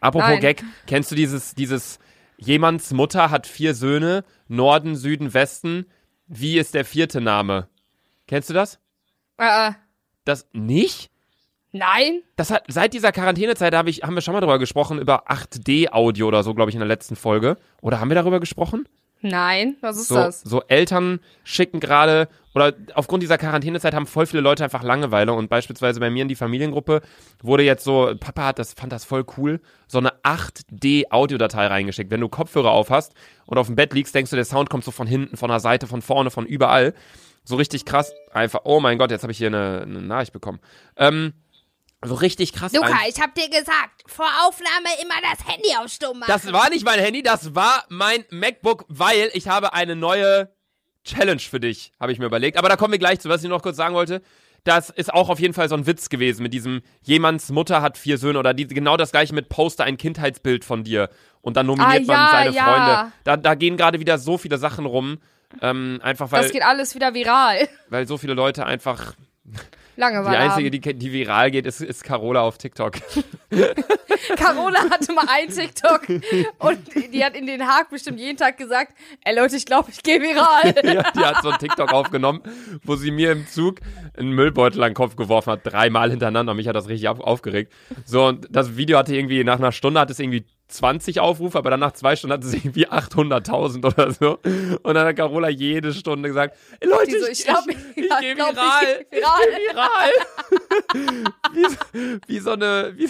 Apropos 0.00 0.28
Nein. 0.28 0.40
Gag, 0.40 0.62
kennst 0.86 1.10
du 1.10 1.14
dieses, 1.14 1.54
dieses, 1.54 1.98
jemands 2.36 2.92
Mutter 2.92 3.30
hat 3.30 3.46
vier 3.46 3.74
Söhne, 3.74 4.24
Norden, 4.48 4.96
Süden, 4.96 5.32
Westen, 5.34 5.86
wie 6.26 6.58
ist 6.58 6.74
der 6.74 6.84
vierte 6.84 7.20
Name? 7.20 7.68
Kennst 8.26 8.50
du 8.50 8.54
das? 8.54 8.78
Äh, 9.38 9.72
Das 10.24 10.46
nicht? 10.52 11.10
nein? 11.72 12.22
Das 12.36 12.50
hat, 12.52 12.64
seit 12.68 12.94
dieser 12.94 13.10
Quarantänezeit 13.10 13.74
hab 13.74 13.88
ich, 13.88 14.02
haben 14.04 14.14
wir 14.14 14.20
schon 14.22 14.32
mal 14.32 14.40
darüber 14.40 14.60
gesprochen, 14.60 15.00
über 15.00 15.28
8D-Audio 15.28 16.28
oder 16.28 16.42
so, 16.44 16.54
glaube 16.54 16.70
ich, 16.70 16.76
in 16.76 16.78
der 16.80 16.86
letzten 16.88 17.16
Folge. 17.16 17.56
Oder 17.82 17.98
haben 17.98 18.08
wir 18.10 18.14
darüber 18.14 18.38
gesprochen? 18.38 18.86
Nein? 19.24 19.76
Was 19.80 19.96
ist 19.96 20.08
so, 20.08 20.16
das? 20.16 20.42
so 20.42 20.62
Eltern 20.68 21.18
schicken 21.44 21.80
gerade, 21.80 22.28
oder 22.54 22.74
aufgrund 22.92 23.22
dieser 23.22 23.38
Quarantänezeit 23.38 23.94
haben 23.94 24.06
voll 24.06 24.26
viele 24.26 24.42
Leute 24.42 24.62
einfach 24.62 24.82
Langeweile 24.82 25.32
und 25.32 25.48
beispielsweise 25.48 25.98
bei 25.98 26.10
mir 26.10 26.22
in 26.22 26.28
die 26.28 26.34
Familiengruppe 26.34 27.00
wurde 27.42 27.62
jetzt 27.62 27.84
so, 27.84 28.14
Papa 28.20 28.48
hat 28.48 28.58
das, 28.58 28.74
fand 28.74 28.92
das 28.92 29.06
voll 29.06 29.24
cool, 29.38 29.60
so 29.88 29.96
eine 29.96 30.12
8D-Audiodatei 30.22 31.66
reingeschickt. 31.66 32.10
Wenn 32.10 32.20
du 32.20 32.28
Kopfhörer 32.28 32.70
auf 32.70 32.90
hast 32.90 33.14
und 33.46 33.56
auf 33.56 33.66
dem 33.66 33.76
Bett 33.76 33.94
liegst, 33.94 34.14
denkst 34.14 34.30
du, 34.30 34.36
der 34.36 34.44
Sound 34.44 34.68
kommt 34.68 34.84
so 34.84 34.90
von 34.90 35.06
hinten, 35.06 35.38
von 35.38 35.48
der 35.48 35.60
Seite, 35.60 35.86
von 35.86 36.02
vorne, 36.02 36.30
von 36.30 36.44
überall. 36.44 36.92
So 37.44 37.56
richtig 37.56 37.86
krass, 37.86 38.12
einfach, 38.30 38.60
oh 38.64 38.80
mein 38.80 38.98
Gott, 38.98 39.10
jetzt 39.10 39.22
habe 39.22 39.32
ich 39.32 39.38
hier 39.38 39.48
eine, 39.48 39.82
eine 39.82 40.02
Nachricht 40.02 40.34
bekommen. 40.34 40.60
Ähm, 40.96 41.32
so 42.04 42.14
richtig 42.14 42.52
krass. 42.52 42.72
Luca, 42.72 42.86
ein- 42.86 43.08
ich 43.08 43.20
hab 43.20 43.34
dir 43.34 43.48
gesagt, 43.48 44.02
vor 44.06 44.28
Aufnahme 44.46 44.88
immer 45.02 45.14
das 45.22 45.46
Handy 45.46 45.68
auf 45.78 45.88
Stumm 45.90 46.18
machen. 46.20 46.28
Das 46.30 46.52
war 46.52 46.68
nicht 46.70 46.84
mein 46.84 46.98
Handy, 47.00 47.22
das 47.22 47.54
war 47.54 47.84
mein 47.88 48.24
MacBook, 48.30 48.84
weil 48.88 49.30
ich 49.34 49.48
habe 49.48 49.72
eine 49.72 49.96
neue 49.96 50.50
Challenge 51.04 51.40
für 51.40 51.60
dich, 51.60 51.92
habe 52.00 52.12
ich 52.12 52.18
mir 52.18 52.26
überlegt. 52.26 52.56
Aber 52.56 52.68
da 52.68 52.76
kommen 52.76 52.92
wir 52.92 52.98
gleich 52.98 53.20
zu, 53.20 53.28
was 53.28 53.42
ich 53.42 53.48
noch 53.50 53.62
kurz 53.62 53.76
sagen 53.76 53.94
wollte. 53.94 54.22
Das 54.64 54.88
ist 54.88 55.12
auch 55.12 55.28
auf 55.28 55.38
jeden 55.40 55.52
Fall 55.52 55.68
so 55.68 55.74
ein 55.74 55.86
Witz 55.86 56.08
gewesen 56.08 56.42
mit 56.42 56.54
diesem, 56.54 56.80
jemands 57.02 57.50
Mutter 57.50 57.82
hat 57.82 57.98
vier 57.98 58.16
Söhne 58.16 58.38
oder 58.38 58.54
die, 58.54 58.66
genau 58.66 58.96
das 58.96 59.10
gleiche 59.12 59.34
mit 59.34 59.50
Poster 59.50 59.84
ein 59.84 59.98
Kindheitsbild 59.98 60.64
von 60.64 60.84
dir 60.84 61.10
und 61.42 61.58
dann 61.58 61.66
nominiert 61.66 62.08
Ah, 62.08 62.12
man 62.12 62.16
ja, 62.16 62.28
seine 62.30 62.56
ja. 62.56 62.64
Freunde. 62.64 63.12
Da, 63.24 63.36
da 63.36 63.54
gehen 63.54 63.76
gerade 63.76 64.00
wieder 64.00 64.16
so 64.16 64.38
viele 64.38 64.56
Sachen 64.56 64.86
rum. 64.86 65.18
Ähm, 65.60 66.00
einfach 66.02 66.32
weil, 66.32 66.42
das 66.44 66.52
geht 66.52 66.62
alles 66.64 66.94
wieder 66.94 67.12
viral. 67.12 67.68
weil 67.90 68.08
so 68.08 68.16
viele 68.16 68.32
Leute 68.32 68.64
einfach. 68.64 69.12
Langeweile 69.96 70.36
Die 70.36 70.42
einzige, 70.42 70.70
die, 70.70 70.80
die 70.80 71.12
viral 71.12 71.50
geht, 71.50 71.66
ist, 71.66 71.80
ist 71.80 72.04
Carola 72.04 72.42
auf 72.42 72.58
TikTok. 72.58 72.94
Carola 74.36 74.90
hatte 74.90 75.12
mal 75.12 75.26
einen 75.28 75.50
TikTok 75.50 76.08
und 76.58 76.78
die 77.12 77.24
hat 77.24 77.36
in 77.36 77.46
Den 77.46 77.66
Haag 77.66 77.90
bestimmt 77.90 78.18
jeden 78.18 78.36
Tag 78.36 78.58
gesagt, 78.58 78.94
ey 79.24 79.36
Leute, 79.36 79.56
ich 79.56 79.66
glaube, 79.66 79.90
ich 79.90 80.02
gehe 80.02 80.20
viral. 80.20 80.74
Ja, 80.94 81.10
die 81.10 81.20
hat 81.20 81.42
so 81.42 81.50
ein 81.50 81.58
TikTok 81.58 81.92
aufgenommen, 81.92 82.42
wo 82.84 82.94
sie 82.96 83.10
mir 83.10 83.32
im 83.32 83.46
Zug 83.48 83.80
einen 84.16 84.32
Müllbeutel 84.32 84.82
an 84.82 84.90
den 84.90 84.94
Kopf 84.94 85.16
geworfen 85.16 85.52
hat, 85.52 85.60
dreimal 85.64 86.10
hintereinander. 86.10 86.54
Mich 86.54 86.68
hat 86.68 86.76
das 86.76 86.88
richtig 86.88 87.08
auf, 87.08 87.20
aufgeregt. 87.20 87.72
So, 88.04 88.26
und 88.26 88.46
das 88.50 88.76
Video 88.76 88.98
hatte 88.98 89.14
irgendwie, 89.14 89.42
nach 89.44 89.58
einer 89.58 89.72
Stunde 89.72 90.00
hat 90.00 90.10
es 90.10 90.18
irgendwie 90.18 90.44
20 90.68 91.20
Aufrufe, 91.20 91.58
aber 91.58 91.70
dann 91.70 91.80
nach 91.80 91.92
zwei 91.92 92.16
Stunden 92.16 92.32
hat 92.34 92.42
es 92.44 92.52
irgendwie 92.54 92.88
800.000 92.88 93.84
oder 93.86 94.10
so. 94.12 94.38
Und 94.82 94.94
dann 94.94 95.06
hat 95.06 95.16
Carola 95.16 95.48
jede 95.48 95.92
Stunde 95.92 96.28
gesagt, 96.28 96.56
Leute, 96.82 97.20
so, 97.20 97.26
ich, 97.26 97.40
ich 97.40 97.44
glaub, 97.44 97.64
ich, 97.68 97.76
ich- 97.96 98.08
ja, 98.10 98.18
gehe 98.20 98.34
glaub, 98.34 98.50
ich 98.50 98.56
viral. 98.56 99.06
geh 99.10 99.16
viral. 99.18 99.38
Ich 99.50 99.56
geh 99.56 99.72
viral. 99.74 101.34
wie, 101.54 101.64
so- 101.64 102.18
wie 102.26 102.38
so 102.38 102.50
eine, 102.52 102.92
wie, 102.96 103.08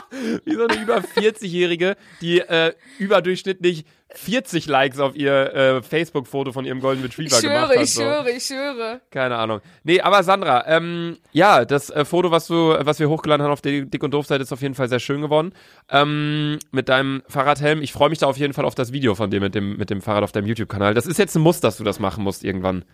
wie 0.44 0.54
so 0.54 0.66
eine 0.66 0.82
über 0.82 0.98
40-Jährige, 0.98 1.96
die 2.20 2.40
äh, 2.40 2.74
überdurchschnittlich 2.98 3.84
40 4.14 4.66
Likes 4.66 4.98
auf 4.98 5.16
ihr 5.16 5.54
äh, 5.54 5.82
Facebook-Foto 5.82 6.52
von 6.52 6.64
ihrem 6.64 6.80
Golden 6.80 7.02
Retriever 7.02 7.40
gemacht 7.40 7.42
schwöre, 7.42 7.78
hat. 7.78 7.84
ich 7.84 7.94
so. 7.94 8.02
schwöre, 8.02 8.30
ich 8.30 8.44
schwöre. 8.44 9.00
Keine 9.10 9.36
Ahnung. 9.36 9.60
Nee, 9.84 10.00
aber 10.00 10.22
Sandra, 10.22 10.64
ähm, 10.66 11.18
ja, 11.32 11.64
das 11.64 11.90
äh, 11.90 12.04
Foto, 12.04 12.30
was 12.30 12.46
du, 12.46 12.76
was 12.80 12.98
wir 12.98 13.08
hochgeladen 13.08 13.42
haben 13.44 13.52
auf 13.52 13.62
der 13.62 13.82
Dick- 13.82 14.02
und 14.02 14.12
Doof-Seite, 14.12 14.42
ist 14.42 14.52
auf 14.52 14.62
jeden 14.62 14.74
Fall 14.74 14.88
sehr 14.88 15.00
schön 15.00 15.22
geworden. 15.22 15.52
Ähm, 15.88 16.58
mit 16.70 16.88
deinem 16.88 17.22
Fahrradhelm. 17.28 17.82
Ich 17.82 17.92
freue 17.92 18.10
mich 18.10 18.18
da 18.18 18.26
auf 18.26 18.36
jeden 18.36 18.52
Fall 18.52 18.64
auf 18.64 18.74
das 18.74 18.92
Video 18.92 19.14
von 19.14 19.30
dir 19.30 19.40
mit 19.40 19.54
dem, 19.54 19.76
mit 19.76 19.90
dem 19.90 20.02
Fahrrad 20.02 20.24
auf 20.24 20.32
deinem 20.32 20.46
YouTube-Kanal. 20.46 20.94
Das 20.94 21.06
ist 21.06 21.18
jetzt 21.18 21.34
ein 21.34 21.42
Muss, 21.42 21.60
dass 21.60 21.78
du 21.78 21.84
das 21.84 21.98
machen 21.98 22.22
musst 22.22 22.44
irgendwann. 22.44 22.84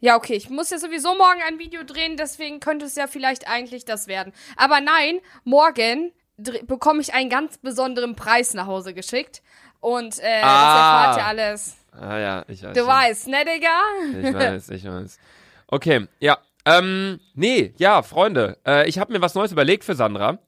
Ja, 0.00 0.16
okay, 0.16 0.34
ich 0.34 0.50
muss 0.50 0.70
ja 0.70 0.78
sowieso 0.78 1.16
morgen 1.16 1.40
ein 1.46 1.58
Video 1.58 1.82
drehen, 1.84 2.16
deswegen 2.16 2.60
könnte 2.60 2.84
es 2.86 2.94
ja 2.96 3.06
vielleicht 3.06 3.48
eigentlich 3.48 3.84
das 3.84 4.06
werden. 4.08 4.32
Aber 4.56 4.80
nein, 4.80 5.20
morgen 5.44 6.12
bekomme 6.66 7.00
ich 7.00 7.14
einen 7.14 7.30
ganz 7.30 7.58
besonderen 7.58 8.14
Preis 8.14 8.52
nach 8.54 8.66
Hause 8.66 8.92
geschickt. 8.94 9.42
Und 9.80 10.18
äh, 10.18 10.40
das 10.40 10.44
Ah. 10.44 11.04
erfahrt 11.06 11.16
ihr 11.18 11.24
alles. 11.26 11.76
Ah 11.92 12.18
ja, 12.18 12.44
ich 12.48 12.62
weiß. 12.62 12.72
Du 12.74 12.80
schon. 12.80 12.88
weißt, 12.88 13.28
ne, 13.28 13.44
Digga? 13.44 14.28
Ich 14.28 14.34
weiß, 14.34 14.68
ich 14.70 14.84
weiß. 14.84 15.18
Okay, 15.68 16.06
ja. 16.20 16.38
Ähm, 16.66 17.20
nee, 17.34 17.72
ja, 17.78 18.02
Freunde, 18.02 18.58
äh, 18.66 18.88
ich 18.88 18.98
habe 18.98 19.12
mir 19.12 19.20
was 19.22 19.34
Neues 19.34 19.52
überlegt 19.52 19.84
für 19.84 19.94
Sandra. 19.94 20.38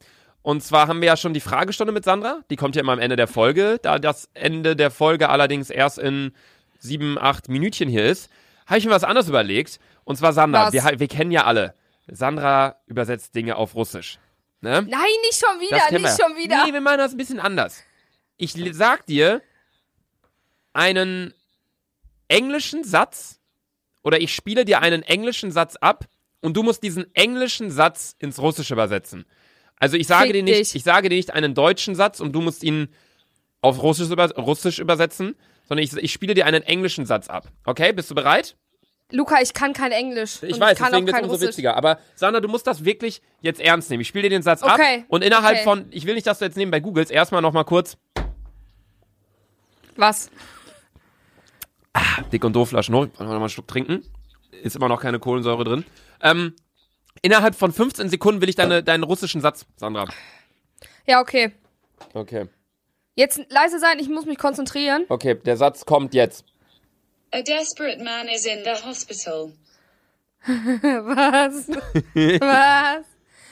Und 0.43 0.63
zwar 0.63 0.89
haben 0.89 1.01
wir 1.01 1.07
ja 1.07 1.17
schon 1.17 1.33
die 1.35 1.41
Fragestunde 1.41 1.93
mit 1.93 2.05
Sandra. 2.05 2.41
Die 2.51 2.57
kommt 2.57 2.75
ja 2.75 2.81
immer 2.83 2.93
am 2.93 2.99
Ende 2.99 3.17
der 3.17 3.29
Folge. 3.29 3.79
Da 3.83 3.99
das 3.99 4.29
Ende 4.35 4.75
der 4.77 4.91
Folge 4.91 5.29
allerdings 5.29 5.71
erst 5.71 5.99
in 5.99 6.33
sieben, 6.79 7.19
acht 7.19 7.49
Minütchen 7.49 7.89
hier 7.89 8.05
ist, 8.07 8.31
habe 8.69 8.79
ich 8.79 8.85
mir 8.85 8.93
was 8.93 9.05
anderes 9.05 9.29
überlegt. 9.29 9.81
Und 10.05 10.17
zwar 10.17 10.33
Sandra. 10.33 10.73
Wir, 10.73 10.83
wir 10.99 11.09
kennen 11.09 11.31
ja 11.31 11.45
alle. 11.45 11.75
Sandra 12.07 12.77
übersetzt 12.87 13.35
Dinge 13.35 13.57
auf 13.57 13.75
Russisch. 13.75 14.19
Ne? 14.61 14.83
Nein, 14.83 14.89
nicht 15.23 15.39
schon 15.39 15.61
wieder, 15.61 15.91
nicht 15.91 16.05
wir. 16.05 16.25
schon 16.27 16.37
wieder. 16.37 16.65
Nee, 16.65 16.73
wir 16.73 16.81
machen 16.81 16.99
das 16.99 17.13
ein 17.13 17.17
bisschen 17.17 17.41
anders. 17.41 17.83
Ich 18.37 18.55
sag 18.73 19.07
dir 19.07 19.43
einen 20.73 21.35
englischen 22.29 22.85
Satz 22.85 23.41
oder 24.03 24.21
ich 24.21 24.35
spiele 24.35 24.65
dir 24.65 24.81
einen 24.81 25.03
englischen 25.03 25.51
Satz 25.51 25.77
ab 25.77 26.05
und 26.41 26.57
du 26.57 26.63
musst 26.63 26.83
diesen 26.83 27.13
englischen 27.15 27.71
Satz 27.71 28.15
ins 28.19 28.39
Russische 28.39 28.75
übersetzen. 28.75 29.27
Also 29.77 29.97
ich 29.97 30.07
sage 30.07 30.27
Fick 30.27 30.33
dir 30.35 30.43
nicht, 30.43 30.59
dich. 30.59 30.75
ich 30.75 30.83
sage 30.83 31.09
dir 31.09 31.17
nicht 31.17 31.33
einen 31.33 31.55
deutschen 31.55 31.95
Satz 31.95 32.21
und 32.21 32.33
du 32.33 32.41
musst 32.41 32.63
ihn 32.63 32.89
auf 33.61 33.83
Russisch, 33.83 34.11
über, 34.11 34.31
Russisch 34.37 34.79
übersetzen, 34.79 35.37
sondern 35.69 35.85
ich, 35.85 35.93
ich 35.97 36.13
spiele 36.13 36.35
dir 36.35 36.47
einen 36.47 36.63
englischen 36.63 37.07
Satz 37.07 37.29
ab. 37.29 37.49
Okay, 37.65 37.93
bist 37.93 38.11
du 38.11 38.15
bereit? 38.15 38.57
Luca, 39.11 39.41
ich 39.41 39.55
kann 39.55 39.73
kein 39.73 39.91
Englisch. 39.91 40.43
Ich 40.43 40.55
und 40.55 40.61
weiß, 40.61 40.73
ich 40.73 40.79
kann 40.79 40.93
deswegen 40.93 41.05
auch 41.05 41.07
wird 41.07 41.17
es 41.17 41.23
umso 41.23 41.35
Russisch. 41.35 41.49
witziger. 41.49 41.77
Aber 41.77 41.99
Sandra, 42.15 42.41
du 42.41 42.49
musst 42.49 42.67
das 42.67 42.85
wirklich 42.85 43.23
jetzt 43.41 43.61
ernst 43.61 43.89
nehmen. 43.91 44.03
Ich 44.03 44.09
spiele 44.09 44.25
dir 44.25 44.31
den 44.31 44.43
Satz 44.43 44.63
ab 44.63 44.75
Okay, 44.75 45.05
und 45.09 45.25
innerhalb 45.25 45.57
okay. 45.57 45.65
von, 45.65 45.87
ich 45.91 46.05
will 46.05 46.15
nicht, 46.15 46.27
dass 46.27 46.41
du 46.41 46.45
jetzt 46.45 46.57
nebenbei 46.57 46.81
googelst, 46.81 47.11
erstmal 47.11 47.41
nochmal 47.41 47.65
kurz 47.65 47.97
Was? 49.97 50.31
dick 52.33 52.45
und 52.45 52.53
doof 52.55 52.69
Flaschen 52.69 52.95
hoch. 52.95 53.07
Ich 53.07 53.19
noch 53.19 53.27
mal 53.27 53.37
einen 53.37 53.49
Schluck 53.49 53.67
trinken. 53.67 54.05
Ist 54.63 54.77
immer 54.77 54.89
noch 54.89 55.01
keine 55.01 55.19
Kohlensäure 55.19 55.65
drin. 55.65 55.85
Ähm, 56.21 56.55
innerhalb 57.23 57.55
von 57.55 57.73
15 57.73 58.09
Sekunden 58.09 58.41
will 58.41 58.49
ich 58.49 58.57
deine, 58.57 58.83
deinen 58.83 59.05
russischen 59.05 59.41
Satz, 59.41 59.67
Sandra. 59.77 60.07
Ja, 61.07 61.21
okay. 61.21 61.53
Okay. 62.13 62.47
Jetzt 63.19 63.41
leise 63.49 63.81
sein, 63.81 63.99
ich 63.99 64.09
muss 64.09 64.27
mich 64.27 64.39
konzentrieren. 64.39 65.05
Okay, 65.09 65.35
der 65.35 65.57
Satz 65.57 65.85
kommt 65.85 66.15
jetzt. 66.15 66.45
A 67.35 67.43
desperate 67.43 68.01
man 68.05 68.29
is 68.29 68.47
in 68.47 68.61
the 68.63 68.81
hospital. 68.87 69.53
Was? 70.47 71.69
Was? 72.41 73.05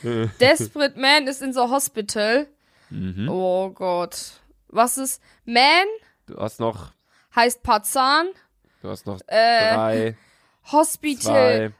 Desperate 0.40 0.96
Man 1.00 1.26
ist 1.26 1.42
in 1.42 1.52
the 1.52 1.58
hospital. 1.62 2.46
Mhm. 2.90 3.28
Oh 3.28 3.70
Gott. 3.70 4.34
Was 4.68 4.98
ist 4.98 5.20
Man? 5.44 5.86
Du 6.26 6.36
hast 6.36 6.60
noch, 6.60 6.92
Heißt 7.34 7.64
Pazan. 7.64 8.28
du 8.82 8.88
hast 8.88 9.04
noch 9.04 9.18
Äh, 9.26 9.74
drei, 9.74 10.16
Hospital. 10.70 11.72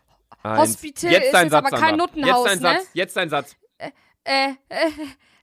zwei. 0.42 0.56
Hospital 0.56 1.12
jetzt 1.12 1.24
ist 1.26 1.34
dein 1.34 1.44
jetzt 1.44 1.52
Satz, 1.52 1.66
aber 1.66 1.70
kein 1.70 1.80
Sandra. 1.80 1.96
Nuttenhaus, 1.96 2.46
Jetzt 2.48 2.62
dein 2.64 2.72
ne? 2.72 2.78
Satz, 2.80 2.88
jetzt 2.94 3.16
dein 3.16 3.28
Satz. 3.30 3.56
Äh, 3.78 3.90
äh, 4.24 4.88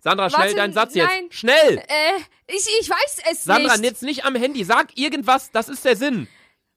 Sandra, 0.03 0.29
schnell 0.29 0.41
Warte, 0.41 0.55
deinen 0.55 0.73
Satz 0.73 0.95
jetzt. 0.95 1.33
Schnell! 1.33 1.77
Äh, 1.77 2.19
ich, 2.47 2.67
ich 2.81 2.89
weiß 2.89 3.21
es 3.31 3.45
Sandra, 3.45 3.61
nicht. 3.61 3.71
Sandra, 3.71 3.87
jetzt 3.87 4.03
nicht 4.03 4.25
am 4.25 4.35
Handy. 4.35 4.65
Sag 4.65 4.97
irgendwas, 4.97 5.49
das 5.51 5.69
ist 5.69 5.85
der 5.85 5.95
Sinn. 5.95 6.27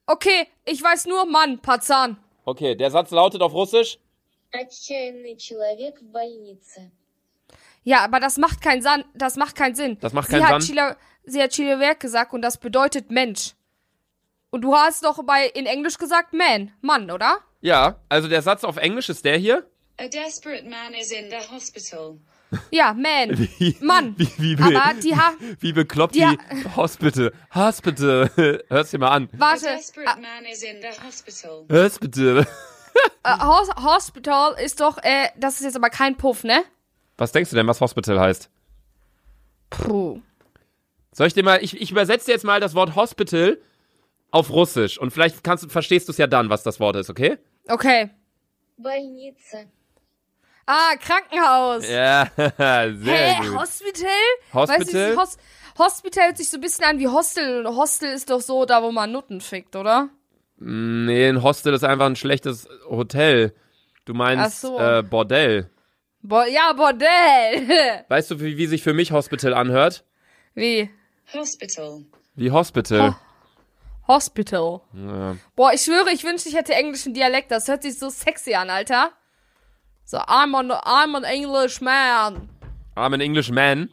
Okay, 0.07 0.47
ich 0.65 0.81
weiß 0.81 1.07
nur 1.07 1.27
Mann, 1.27 1.59
Pazan. 1.61 2.19
Okay, 2.45 2.77
der 2.77 2.89
Satz 2.93 3.11
lautet 3.11 3.43
auf 3.43 3.53
Russisch. 3.53 3.99
Ja, 7.83 8.05
aber 8.05 8.21
das 8.21 8.37
macht 8.37 8.63
keinen 8.63 8.83
Sinn. 8.83 9.05
Das 9.15 9.35
macht 9.35 9.57
keinen 9.57 9.75
Sinn. 9.75 9.99
Das 10.01 10.13
macht 10.13 10.29
keinen 10.29 10.61
sie 10.61 10.69
Sinn. 10.69 10.81
Hat 10.81 10.95
Chila, 10.95 10.97
sie 11.25 11.43
hat 11.43 11.51
Chilewert 11.51 11.99
gesagt 11.99 12.33
und 12.33 12.43
das 12.43 12.59
bedeutet 12.59 13.11
Mensch. 13.11 13.55
Und 14.51 14.63
du 14.63 14.77
hast 14.77 15.05
doch 15.05 15.21
bei 15.25 15.47
in 15.49 15.67
Englisch 15.67 15.99
gesagt 15.99 16.33
Man, 16.33 16.73
Mann, 16.81 17.11
oder? 17.11 17.39
Ja, 17.61 17.99
also 18.09 18.29
der 18.29 18.43
Satz 18.43 18.63
auf 18.63 18.77
Englisch 18.77 19.09
ist 19.09 19.25
der 19.25 19.37
hier. 19.37 19.69
A 19.99 20.07
desperate 20.07 20.69
man 20.69 20.95
is 20.95 21.11
in 21.11 21.29
the 21.29 21.39
hospital. 21.51 22.21
Ja, 22.70 22.94
Man. 22.94 23.48
Mann. 23.80 24.14
Wie, 24.18 24.28
wie, 24.38 24.58
Aber 24.62 24.94
die 25.02 25.16
ha 25.16 25.32
wie 25.62 25.72
bekloppt 25.72 26.16
die 26.16 26.20
die, 26.20 26.26
ha- 26.26 26.76
Hospital. 26.76 27.32
Hospital. 27.56 28.30
Hör's 28.68 28.92
dir 28.92 28.98
mal 29.00 29.10
an. 29.12 29.30
A 29.36 29.40
Warte. 29.40 29.66
desperate 29.68 30.20
man 30.20 30.44
is 30.52 30.62
in 30.62 30.82
the 30.82 30.90
hospital. 31.08 31.66
Hospital. 31.72 32.46
Äh, 33.24 33.38
Hos 33.40 33.70
Hospital 33.82 34.56
ist 34.62 34.82
doch, 34.82 34.98
äh, 35.02 35.30
das 35.38 35.56
ist 35.56 35.64
jetzt 35.64 35.78
aber 35.78 35.90
kein 35.90 36.18
Puff, 36.18 36.44
ne? 36.44 36.64
Was 37.18 37.32
denkst 37.32 37.50
du 37.52 37.56
denn, 37.56 37.68
was 37.68 37.80
Hospital 37.80 38.20
heißt? 38.20 38.50
Puh. 39.70 40.20
Soll 41.14 41.28
ich 41.28 41.34
dir 41.34 41.44
mal, 41.44 41.64
ich, 41.64 41.80
ich 41.80 41.92
übersetze 41.92 42.26
dir 42.26 42.32
jetzt 42.34 42.44
mal 42.44 42.60
das 42.60 42.74
Wort 42.76 42.96
Hospital 42.96 43.58
auf 44.32 44.50
Russisch 44.50 44.98
und 44.98 45.12
vielleicht 45.12 45.44
kannst 45.44 45.64
du, 45.64 45.70
verstehst 45.70 46.08
du 46.08 46.12
es 46.12 46.18
ja 46.18 46.28
dann, 46.28 46.50
was 46.50 46.64
das 46.64 46.80
Wort 46.82 46.96
ist, 46.98 47.10
okay? 47.10 47.38
Okay. 47.70 48.10
Больница. 48.78 49.66
Ah, 50.67 50.97
Krankenhaus. 51.01 51.89
Ja, 51.89 52.29
sehr 52.37 52.53
Hä, 52.99 53.47
gut. 53.49 53.59
Hospital? 53.61 54.11
Hospital? 54.53 54.79
Weißt 54.79 54.95
du, 54.95 55.17
Hos 55.17 55.39
Hospital 55.79 56.27
hört 56.27 56.37
sich 56.39 56.49
so 56.51 56.57
ein 56.57 56.61
bisschen 56.61 56.85
an 56.85 56.99
wie 56.99 57.07
Hostel. 57.07 57.67
Hostel 57.67 58.13
ist 58.13 58.31
doch 58.31 58.41
so 58.41 58.65
da, 58.65 58.83
wo 58.83 58.91
man 58.91 59.13
Nutten 59.13 59.41
fickt, 59.41 59.77
oder? 59.77 60.09
Nee, 60.59 61.29
ein 61.29 61.43
Hostel 61.43 61.75
ist 61.75 61.85
einfach 61.85 62.07
ein 62.07 62.17
schlechtes 62.17 62.67
Hotel. 62.89 63.55
Du 64.07 64.15
meinst 64.15 64.63
so. 64.63 64.79
äh, 64.79 65.03
Bordell. 65.03 65.71
Bo 66.23 66.43
ja, 66.43 66.73
Bordell. 66.73 68.05
Weißt 68.09 68.31
du, 68.31 68.41
wie, 68.41 68.57
wie 68.57 68.67
sich 68.67 68.83
für 68.83 68.95
mich 68.95 69.13
Hospital 69.13 69.55
anhört? 69.55 70.05
wie? 70.55 70.91
Hospital. 71.35 72.05
Wie 72.35 72.51
Hospital. 72.51 73.17
Hospital. 74.09 74.81
Ja. 74.95 75.37
Boah, 75.57 75.73
ich 75.73 75.83
schwöre, 75.83 76.11
ich 76.13 76.25
wünschte, 76.25 76.49
ich 76.49 76.55
hätte 76.55 76.75
englischen 76.75 77.15
Dialekt. 77.15 77.51
Das 77.51 77.69
hört 77.69 77.83
sich 77.83 77.99
so 77.99 78.09
sexy 78.09 78.55
an, 78.55 78.71
Alter. 78.71 79.11
So, 80.07 80.23
I'm 80.29 80.55
an, 80.55 80.71
I'm 80.85 81.17
an 81.17 81.25
English 81.25 81.81
man. 81.81 82.49
I'm 82.97 83.13
an 83.13 83.21
English 83.21 83.51
man? 83.51 83.91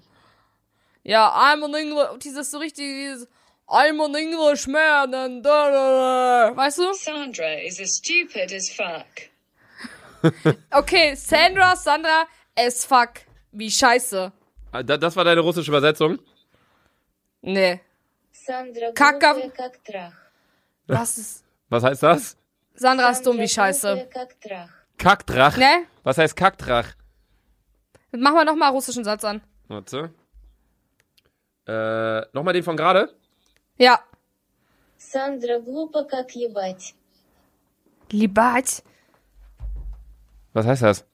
Ja, 1.04 1.32
I'm 1.34 1.64
an 1.64 1.74
English, 1.74 2.20
dieses 2.20 2.52
so 2.52 2.60
richtig, 2.60 2.86
dieses, 2.86 3.28
I'm 3.68 4.00
an 4.00 4.14
English 4.14 4.68
man 4.68 5.12
and 5.16 5.44
da, 5.44 5.72
da, 5.72 6.52
da. 6.52 6.56
Weißt 6.56 6.78
du? 6.78 6.94
Sandra 6.94 7.60
is 7.66 7.80
as 7.80 7.96
stupid 7.98 8.54
as 8.54 8.70
fuck. 8.70 9.32
okay, 10.72 11.16
Sandra, 11.16 11.76
Sandra, 11.76 12.28
as 12.56 12.86
fuck. 12.86 13.22
Wie 13.52 13.72
scheiße. 13.72 14.32
Ah, 14.72 14.84
das 14.84 15.16
war 15.16 15.24
deine 15.24 15.42
russische 15.42 15.72
Übersetzung? 15.72 16.20
Nee. 17.42 17.82
Sandra 18.32 18.92
Kaka. 18.92 19.36
Was 20.86 21.18
ist? 21.18 21.44
Was 21.70 21.84
heißt 21.84 22.04
das? 22.04 22.38
Sandra 22.76 23.10
ist 23.10 23.26
dumm 23.26 23.40
wie 23.40 23.48
scheiße. 23.48 24.08
глупая, 25.03 25.03
как 25.03 25.25
трах. 25.25 25.55
Kackdrach. 25.55 25.57
Ne? 25.57 25.87
Was 26.03 26.19
heißt 26.19 26.37
Kackdrach? 26.37 26.95
Mach 28.13 28.33
mal 28.33 28.45
nochmal 28.45 28.71
russischen 28.71 29.05
Satz 29.05 29.25
an. 29.25 29.43
Warte. 29.69 30.13
Äh, 31.67 32.23
nochmal 32.33 32.55
den 32.55 32.63
von 32.63 32.77
gerade? 32.77 33.15
Ja. 33.77 34.01
Сандра 34.97 35.61
глупо, 35.61 36.05
как 36.05 36.35
ебать. 36.35 36.95
Liebat. 38.11 38.83
Was 40.55 40.67
heißt 40.67 40.83
das? 40.83 41.05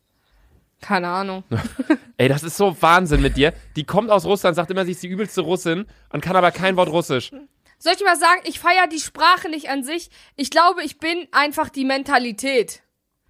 Keine 0.80 1.08
Ahnung. 1.08 1.44
Ey, 2.16 2.28
das 2.28 2.42
ist 2.42 2.56
so 2.56 2.80
Wahnsinn 2.80 3.20
mit 3.20 3.36
dir. 3.36 3.52
Die 3.74 3.84
kommt 3.84 4.10
aus 4.10 4.24
Russland, 4.24 4.54
sagt 4.54 4.70
immer, 4.70 4.84
sie 4.84 4.92
ist 4.92 5.02
die 5.02 5.08
übelste 5.08 5.40
Russin 5.40 5.86
und 6.10 6.20
kann 6.20 6.36
aber 6.36 6.52
kein 6.52 6.76
Wort 6.76 6.90
Russisch. 6.90 7.32
Soll 7.78 7.92
ich 7.92 7.98
dir 7.98 8.04
mal 8.04 8.16
sagen, 8.16 8.40
ich 8.44 8.60
feiere 8.60 8.86
die 8.86 9.00
Sprache 9.00 9.48
nicht 9.48 9.68
an 9.68 9.82
sich. 9.82 10.10
Ich 10.36 10.50
glaube, 10.50 10.84
ich 10.84 10.98
bin 10.98 11.26
einfach 11.32 11.68
die 11.68 11.84
Mentalität 11.84 12.82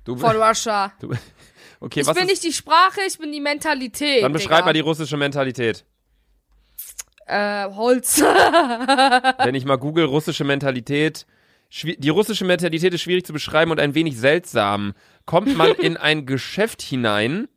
Du, 0.09 0.17
von 0.17 0.35
Russia. 0.41 0.91
du 0.99 1.11
okay, 1.79 2.01
Ich 2.01 2.07
was 2.07 2.15
bin 2.15 2.25
ist, 2.25 2.29
nicht 2.31 2.43
die 2.43 2.53
Sprache, 2.53 3.01
ich 3.07 3.17
bin 3.17 3.31
die 3.31 3.39
Mentalität. 3.41 4.23
dann 4.23 4.33
beschreib 4.33 4.65
mal 4.65 4.73
die 4.73 4.79
Digga. 4.79 4.89
russische 4.89 5.17
Mentalität. 5.17 5.85
Äh, 7.27 7.65
Holz. 7.69 8.19
Wenn 9.43 9.53
ich 9.55 9.65
mal 9.65 9.77
google, 9.77 10.05
russische 10.05 10.43
Mentalität. 10.43 11.27
Die 11.71 12.09
russische 12.09 12.45
Mentalität 12.45 12.91
ist 12.95 13.01
schwierig 13.01 13.25
zu 13.25 13.33
beschreiben 13.33 13.69
und 13.69 13.79
ein 13.79 13.93
wenig 13.93 14.17
seltsam. 14.17 14.93
Kommt 15.25 15.55
man 15.55 15.71
in 15.75 15.95
ein 15.97 16.25
Geschäft 16.25 16.81
hinein 16.81 17.47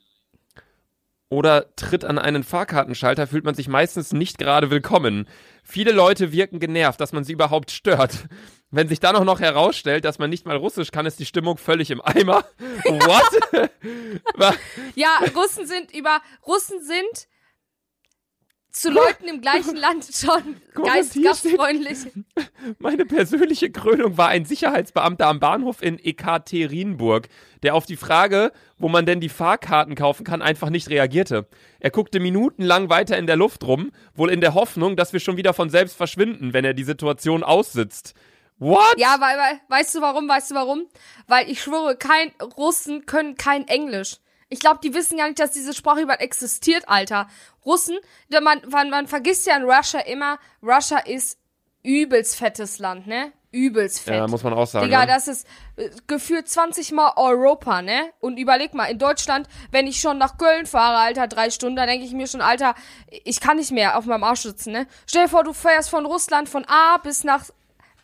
oder 1.30 1.74
tritt 1.76 2.04
an 2.04 2.18
einen 2.18 2.44
Fahrkartenschalter, 2.44 3.26
fühlt 3.26 3.46
man 3.46 3.54
sich 3.54 3.68
meistens 3.68 4.12
nicht 4.12 4.36
gerade 4.36 4.70
willkommen. 4.70 5.26
Viele 5.64 5.92
Leute 5.92 6.30
wirken 6.32 6.60
genervt, 6.60 7.00
dass 7.00 7.12
man 7.14 7.24
sie 7.24 7.32
überhaupt 7.32 7.70
stört. 7.70 8.26
Wenn 8.72 8.88
sich 8.88 9.00
dann 9.00 9.14
auch 9.16 9.24
noch 9.24 9.38
herausstellt, 9.38 10.06
dass 10.06 10.18
man 10.18 10.30
nicht 10.30 10.46
mal 10.46 10.56
Russisch 10.56 10.90
kann, 10.90 11.04
ist 11.04 11.20
die 11.20 11.26
Stimmung 11.26 11.58
völlig 11.58 11.90
im 11.90 12.00
Eimer. 12.00 12.46
What? 12.84 13.70
Ja, 14.94 15.18
Russen 15.36 15.66
sind 15.66 15.94
über. 15.94 16.20
Russen 16.46 16.82
sind 16.82 17.28
zu 18.70 18.90
Leuten 18.90 19.28
im 19.28 19.42
gleichen 19.42 19.76
Land 19.76 20.06
schon 20.10 20.56
geist, 20.74 21.22
gastfreundlich. 21.22 21.98
Meine 22.78 23.04
persönliche 23.04 23.70
Krönung 23.70 24.16
war 24.16 24.28
ein 24.28 24.46
Sicherheitsbeamter 24.46 25.26
am 25.26 25.38
Bahnhof 25.38 25.82
in 25.82 25.98
Ekaterinburg, 26.02 27.28
der 27.62 27.74
auf 27.74 27.84
die 27.84 27.96
Frage, 27.96 28.52
wo 28.78 28.88
man 28.88 29.04
denn 29.04 29.20
die 29.20 29.28
Fahrkarten 29.28 29.94
kaufen 29.94 30.24
kann, 30.24 30.40
einfach 30.40 30.70
nicht 30.70 30.88
reagierte. 30.88 31.46
Er 31.80 31.90
guckte 31.90 32.18
minutenlang 32.20 32.88
weiter 32.88 33.18
in 33.18 33.26
der 33.26 33.36
Luft 33.36 33.64
rum, 33.64 33.92
wohl 34.14 34.30
in 34.30 34.40
der 34.40 34.54
Hoffnung, 34.54 34.96
dass 34.96 35.12
wir 35.12 35.20
schon 35.20 35.36
wieder 35.36 35.52
von 35.52 35.68
selbst 35.68 35.94
verschwinden, 35.94 36.54
wenn 36.54 36.64
er 36.64 36.72
die 36.72 36.84
Situation 36.84 37.42
aussitzt. 37.42 38.14
What? 38.62 38.94
Ja, 38.96 39.16
weil, 39.18 39.36
weil, 39.38 39.60
weißt 39.68 39.96
du 39.96 40.00
warum? 40.00 40.28
Weißt 40.28 40.52
du 40.52 40.54
warum? 40.54 40.86
Weil 41.26 41.50
ich 41.50 41.60
schwöre, 41.60 41.96
kein 41.96 42.30
Russen 42.56 43.06
können 43.06 43.34
kein 43.36 43.66
Englisch. 43.66 44.18
Ich 44.50 44.60
glaube, 44.60 44.78
die 44.84 44.94
wissen 44.94 45.18
gar 45.18 45.26
nicht, 45.26 45.40
dass 45.40 45.50
diese 45.50 45.74
Sprache 45.74 46.02
überhaupt 46.02 46.22
existiert, 46.22 46.88
Alter. 46.88 47.26
Russen, 47.64 47.98
man, 48.30 48.62
man, 48.70 48.90
man 48.90 49.08
vergisst 49.08 49.46
ja 49.46 49.56
in 49.56 49.64
Russia 49.64 49.98
immer, 50.00 50.38
Russia 50.62 50.98
ist 50.98 51.38
übelst 51.82 52.36
fettes 52.36 52.78
Land, 52.78 53.08
ne? 53.08 53.32
Übelst 53.50 54.00
fett. 54.00 54.14
Ja, 54.14 54.28
muss 54.28 54.44
man 54.44 54.52
auch 54.52 54.66
sagen. 54.66 54.86
Digga, 54.86 55.00
ne? 55.00 55.06
das 55.08 55.26
ist 55.26 55.46
äh, 55.76 55.90
gefühlt 56.06 56.48
20 56.48 56.92
Mal 56.92 57.12
Europa, 57.16 57.82
ne? 57.82 58.12
Und 58.20 58.38
überleg 58.38 58.74
mal, 58.74 58.84
in 58.84 58.98
Deutschland, 58.98 59.48
wenn 59.72 59.88
ich 59.88 60.00
schon 60.00 60.18
nach 60.18 60.38
Köln 60.38 60.66
fahre, 60.66 60.98
Alter, 60.98 61.26
drei 61.26 61.50
Stunden, 61.50 61.76
da 61.76 61.86
denke 61.86 62.06
ich 62.06 62.12
mir 62.12 62.28
schon, 62.28 62.40
Alter, 62.40 62.74
ich 63.24 63.40
kann 63.40 63.56
nicht 63.56 63.72
mehr 63.72 63.98
auf 63.98 64.06
meinem 64.06 64.22
Arsch 64.22 64.42
sitzen, 64.42 64.72
ne? 64.72 64.86
Stell 65.06 65.24
dir 65.24 65.28
vor, 65.30 65.42
du 65.42 65.52
fährst 65.52 65.90
von 65.90 66.06
Russland 66.06 66.48
von 66.48 66.64
A 66.66 66.98
bis 66.98 67.24
nach 67.24 67.46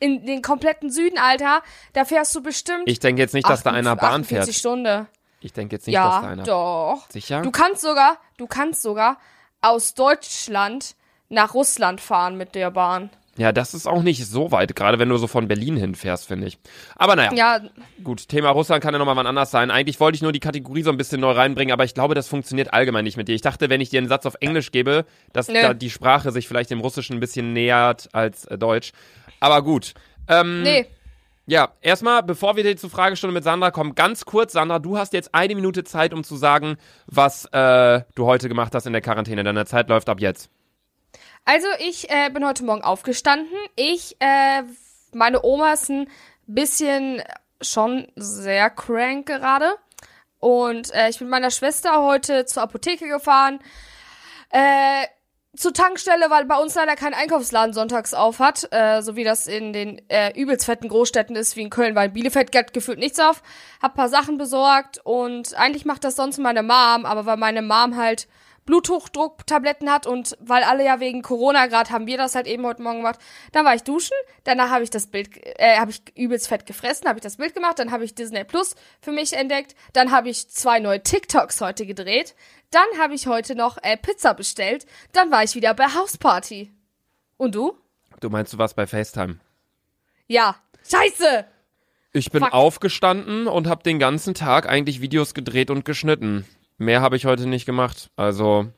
in 0.01 0.27
den 0.27 0.43
kompletten 0.43 0.91
Süden, 0.91 1.19
Alter, 1.19 1.63
da 1.93 2.05
fährst 2.05 2.35
du 2.35 2.43
bestimmt 2.43 2.85
ich 2.87 3.01
denke 3.01 3.23
jetzt 3.23 3.35
nicht, 3.35 3.49
dass 3.49 3.63
da 3.63 3.71
48 3.71 3.79
einer 3.87 3.97
Bahn 3.97 4.21
48 4.23 4.45
fährt. 4.45 4.57
Stunden. 4.59 5.07
Ich 5.41 5.53
denke 5.53 5.77
jetzt 5.77 5.87
nicht, 5.87 5.97
dass 5.97 6.15
da 6.17 6.23
Ja, 6.23 6.29
einer. 6.29 6.43
doch. 6.45 7.07
Sicher? 7.11 7.43
Du 7.43 7.51
kannst 7.51 7.83
sogar, 7.83 8.19
du 8.39 8.47
kannst 8.47 8.83
sogar 8.83 9.19
aus 9.61 9.95
Deutschland 9.95 10.95
nach 11.29 11.55
Russland 11.55 12.01
fahren 12.01 12.37
mit 12.37 12.55
der 12.55 12.71
Bahn. 12.71 13.11
Ja, 13.37 13.53
das 13.53 13.73
ist 13.73 13.87
auch 13.87 14.03
nicht 14.03 14.27
so 14.27 14.51
weit, 14.51 14.75
gerade 14.75 14.99
wenn 14.99 15.09
du 15.09 15.17
so 15.17 15.29
von 15.29 15.47
Berlin 15.47 15.77
hinfährst, 15.77 16.27
finde 16.27 16.49
ich. 16.49 16.59
Aber 16.97 17.15
naja. 17.15 17.31
Ja, 17.35 17.61
Gut, 18.03 18.29
Thema 18.29 18.51
Russland 18.51 18.83
kann 18.83 18.93
ja 18.95 18.99
nochmal 18.99 19.15
wann 19.15 19.29
anders 19.29 19.53
sein. 19.53 19.71
Eigentlich 19.71 20.01
wollte 20.01 20.17
ich 20.17 20.23
nur 20.23 20.33
die 20.33 20.41
Kategorie 20.41 20.83
so 20.83 20.91
ein 20.91 20.97
bisschen 20.97 21.21
neu 21.21 21.31
reinbringen, 21.31 21.73
aber 21.73 21.85
ich 21.85 21.95
glaube, 21.95 22.17
das 22.17 22.27
funktioniert 22.27 22.75
allgemein 22.75 23.05
nicht 23.05 23.17
mit 23.17 23.29
dir. 23.29 23.37
Ich 23.37 23.43
dachte, 23.43 23.71
wenn 23.71 23.81
ich 23.81 23.91
dir 23.91 23.99
einen 23.99 24.09
Satz 24.09 24.27
auf 24.27 24.35
Englisch 24.41 24.73
gebe, 24.73 25.05
dass 25.33 25.47
da 25.47 25.73
die 25.73 25.91
Sprache 25.91 26.33
sich 26.33 26.49
vielleicht 26.49 26.71
dem 26.71 26.81
Russischen 26.81 27.19
ein 27.19 27.21
bisschen 27.21 27.53
nähert 27.53 28.09
als 28.13 28.45
äh, 28.47 28.59
Deutsch. 28.59 28.91
Aber 29.41 29.63
gut. 29.63 29.95
Ähm, 30.29 30.63
nee. 30.63 30.87
Ja, 31.47 31.73
erstmal, 31.81 32.23
bevor 32.23 32.57
wir 32.57 32.77
zur 32.77 32.91
Fragestunde 32.91 33.33
mit 33.33 33.43
Sandra 33.43 33.71
kommen, 33.71 33.95
ganz 33.95 34.27
kurz, 34.27 34.53
Sandra, 34.53 34.79
du 34.79 34.99
hast 34.99 35.15
jetzt 35.15 35.35
eine 35.35 35.55
Minute 35.55 35.83
Zeit, 35.83 36.13
um 36.13 36.23
zu 36.23 36.37
sagen, 36.37 36.77
was 37.07 37.47
äh, 37.47 38.03
du 38.15 38.27
heute 38.27 38.49
gemacht 38.51 38.75
hast 38.75 38.87
in 38.87 38.93
der 38.93 39.01
Quarantäne. 39.01 39.45
Deine 39.45 39.65
Zeit 39.65 39.89
läuft 39.89 40.11
ab 40.11 40.21
jetzt. 40.21 40.51
Also 41.47 41.67
ich 41.79 42.11
äh, 42.11 42.29
bin 42.29 42.47
heute 42.47 42.65
Morgen 42.65 42.83
aufgestanden. 42.83 43.49
Ich, 43.77 44.17
äh, 44.21 44.63
meine 45.15 45.43
Oma 45.43 45.73
ist 45.73 45.89
ein 45.89 46.09
bisschen 46.47 47.23
schon 47.63 48.09
sehr 48.15 48.69
crank 48.69 49.25
gerade. 49.25 49.73
Und 50.41 50.93
äh, 50.95 51.09
ich 51.09 51.19
bin 51.19 51.29
mit 51.29 51.33
meiner 51.33 51.51
Schwester 51.51 52.03
heute 52.03 52.45
zur 52.45 52.63
Apotheke 52.63 53.09
gefahren. 53.09 53.61
Äh, 54.51 55.07
zur 55.59 55.73
Tankstelle, 55.73 56.31
weil 56.31 56.45
bei 56.45 56.57
uns 56.57 56.75
leider 56.75 56.95
kein 56.95 57.15
Einkaufsladen 57.15 57.75
sonntags 57.75 58.15
auf 58.15 58.39
hat, 58.39 58.69
äh, 58.71 59.03
so 59.03 59.17
wie 59.17 59.25
das 59.25 59.47
in 59.47 59.73
den 59.73 60.01
äh, 60.09 60.33
übelst 60.41 60.65
fetten 60.67 60.89
Großstädten 60.89 61.35
ist, 61.35 61.57
wie 61.57 61.63
in 61.63 61.71
Köln, 61.71 61.95
weil 61.95 62.09
in 62.09 62.15
Bielefeld 62.15 62.53
geht 62.53 62.73
gefühlt 62.73 62.99
nichts 62.99 63.19
auf. 63.19 63.43
Hab 63.83 63.95
paar 63.95 64.09
Sachen 64.09 64.39
besorgt 64.39 65.01
und 65.03 65.55
eigentlich 65.55 65.85
macht 65.85 66.05
das 66.05 66.17
sonst 66.17 66.39
meine 66.39 66.63
Mom, 66.63 67.05
aber 67.05 67.27
weil 67.27 67.37
meine 67.37 67.63
Mom 67.63 67.97
halt 67.97 68.29
Bluthochdrucktabletten 68.69 69.91
hat 69.91 70.07
und 70.07 70.37
weil 70.41 70.63
alle 70.63 70.85
ja 70.85 71.01
wegen 71.01 71.23
Corona 71.23 71.69
gerade 71.69 71.89
haben 71.89 72.07
wir 72.07 72.19
das 72.19 72.35
halt 72.35 72.47
eben 72.47 72.67
heute 72.67 72.83
Morgen 72.83 72.99
gemacht. 72.99 73.19
Dann 73.53 73.65
war 73.65 73.75
ich 73.75 73.83
duschen, 73.83 74.15
danach 74.45 74.69
habe 74.69 74.85
ich 74.85 74.91
das 74.91 75.07
Bild, 75.07 75.31
äh, 75.59 75.79
habe 75.79 75.91
ich 75.91 76.03
übelst 76.15 76.49
fett 76.49 76.67
gefressen, 76.67 77.09
habe 77.09 77.19
ich 77.19 77.23
das 77.23 77.39
Bild 77.39 77.55
gemacht, 77.55 77.79
dann 77.79 77.91
habe 77.91 78.05
ich 78.05 78.15
Disney 78.15 78.45
Plus 78.45 78.75
für 79.01 79.11
mich 79.11 79.33
entdeckt, 79.33 79.75
dann 79.95 80.13
habe 80.13 80.29
ich 80.29 80.51
zwei 80.51 80.81
neue 80.81 81.03
TikToks 81.03 81.63
heute 81.63 81.87
gedreht, 81.87 82.35
dann 82.71 82.85
habe 83.01 83.15
ich 83.15 83.27
heute 83.27 83.55
noch 83.55 83.79
äh, 83.83 83.97
Pizza 83.97 84.35
bestellt, 84.35 84.85
dann 85.15 85.31
war 85.31 85.43
ich 85.43 85.55
wieder 85.55 85.73
bei 85.73 85.87
Hausparty. 85.87 86.71
Und 87.39 87.55
du? 87.55 87.75
Du 88.21 88.29
meinst, 88.29 88.53
du 88.53 88.59
warst 88.59 88.77
bei 88.77 88.87
FaceTime? 88.87 89.39
Ja. 90.27 90.57
Scheiße! 90.87 91.47
Ich 92.13 92.31
bin 92.31 92.43
Fuck. 92.43 92.53
aufgestanden 92.53 93.47
und 93.47 93.67
habe 93.67 93.83
den 93.83 93.99
ganzen 93.99 94.35
Tag 94.35 94.69
eigentlich 94.69 95.01
Videos 95.01 95.33
gedreht 95.33 95.71
und 95.71 95.87
geschnitten. 95.87 96.45
Mehr 96.79 97.01
habe 97.01 97.17
ich 97.17 97.27
heute 97.27 97.47
nicht 97.47 97.67
gemacht. 97.67 98.11
Also 98.17 98.69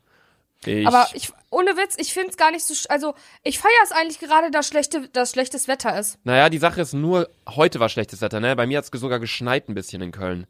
ich. 0.64 0.86
Aber 0.86 1.06
ich, 1.14 1.32
ohne 1.50 1.76
Witz, 1.76 1.96
ich 1.98 2.12
find's 2.12 2.36
gar 2.36 2.50
nicht 2.50 2.64
so, 2.66 2.74
sch- 2.74 2.88
also 2.88 3.14
ich 3.42 3.58
feiere 3.58 3.70
es 3.84 3.92
eigentlich 3.92 4.18
gerade, 4.18 4.50
dass 4.50 4.68
schlechte, 4.68 5.08
dass 5.08 5.30
schlechtes 5.30 5.68
Wetter 5.68 5.98
ist. 5.98 6.18
naja, 6.24 6.48
die 6.50 6.58
Sache 6.58 6.80
ist 6.80 6.92
nur, 6.92 7.28
heute 7.48 7.80
war 7.80 7.88
schlechtes 7.88 8.20
Wetter, 8.20 8.40
ne? 8.40 8.54
Bei 8.56 8.66
mir 8.66 8.78
hat's 8.78 8.90
sogar 8.92 9.20
geschneit 9.20 9.68
ein 9.68 9.74
bisschen 9.74 10.02
in 10.02 10.12
Köln. 10.12 10.46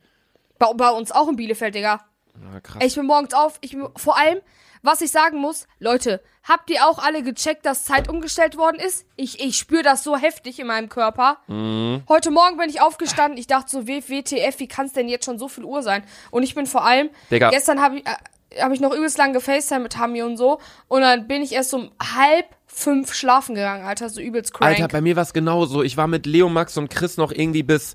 Bei, 0.59 0.73
bei 0.75 0.90
uns 0.90 1.12
auch 1.12 1.28
in 1.28 1.37
Bielefeld, 1.37 1.75
Digga. 1.75 2.04
Ja, 2.52 2.61
krass. 2.61 2.76
Ey, 2.80 2.87
Ich 2.88 2.95
bin 2.95 3.07
morgens 3.07 3.35
auf, 3.35 3.59
ich 3.61 3.73
bin, 3.73 3.88
vor 3.97 4.16
allem, 4.19 4.40
was 4.82 5.00
ich 5.00 5.10
sagen 5.10 5.38
muss, 5.38 5.66
Leute, 5.78 6.20
habt 6.42 6.70
ihr 6.70 6.87
auch 6.87 6.99
alle 6.99 7.22
gecheckt, 7.22 7.66
dass 7.66 7.84
Zeit 7.84 8.08
umgestellt 8.08 8.56
worden 8.56 8.80
ist? 8.80 9.04
Ich, 9.16 9.40
ich 9.44 9.56
spüre 9.56 9.82
das 9.82 10.02
so 10.02 10.16
heftig 10.16 10.58
in 10.58 10.66
meinem 10.66 10.88
Körper. 10.88 11.38
Mhm. 11.49 12.02
Heute 12.08 12.30
Morgen 12.30 12.56
bin 12.56 12.70
ich 12.70 12.80
aufgestanden, 12.80 13.38
ich 13.38 13.46
dachte 13.46 13.70
so, 13.70 13.87
WTF, 13.87 14.58
wie 14.58 14.68
kann 14.68 14.87
es 14.87 14.92
denn 14.92 15.08
jetzt 15.08 15.25
schon 15.26 15.38
so 15.38 15.49
viel 15.49 15.64
Uhr 15.64 15.82
sein? 15.82 16.02
Und 16.30 16.42
ich 16.42 16.54
bin 16.54 16.66
vor 16.66 16.84
allem, 16.84 17.10
Digga. 17.30 17.50
gestern 17.50 17.80
habe 17.80 17.99
ich, 17.99 18.06
äh, 18.06 18.62
hab 18.62 18.72
ich 18.72 18.80
noch 18.80 18.94
übelst 18.94 19.18
lang 19.18 19.32
gefacetime 19.32 19.80
mit 19.80 19.99
Hami 19.99 20.22
und 20.22 20.37
so. 20.37 20.60
Und 20.88 21.02
dann 21.02 21.28
bin 21.28 21.42
ich 21.42 21.52
erst 21.52 21.75
um 21.75 21.90
halb 22.16 22.46
fünf 22.66 23.14
schlafen 23.14 23.54
gegangen, 23.54 23.84
Alter, 23.84 24.08
so 24.08 24.20
übelst 24.20 24.54
crank. 24.54 24.72
Alter, 24.72 24.88
bei 24.88 25.00
mir 25.00 25.16
war 25.16 25.25
es 25.25 25.32
genauso. 25.32 25.82
Ich 25.82 25.96
war 25.96 26.06
mit 26.06 26.25
Leo, 26.26 26.49
Max 26.49 26.76
und 26.78 26.88
Chris 26.88 27.16
noch 27.16 27.32
irgendwie 27.32 27.62
bis, 27.62 27.94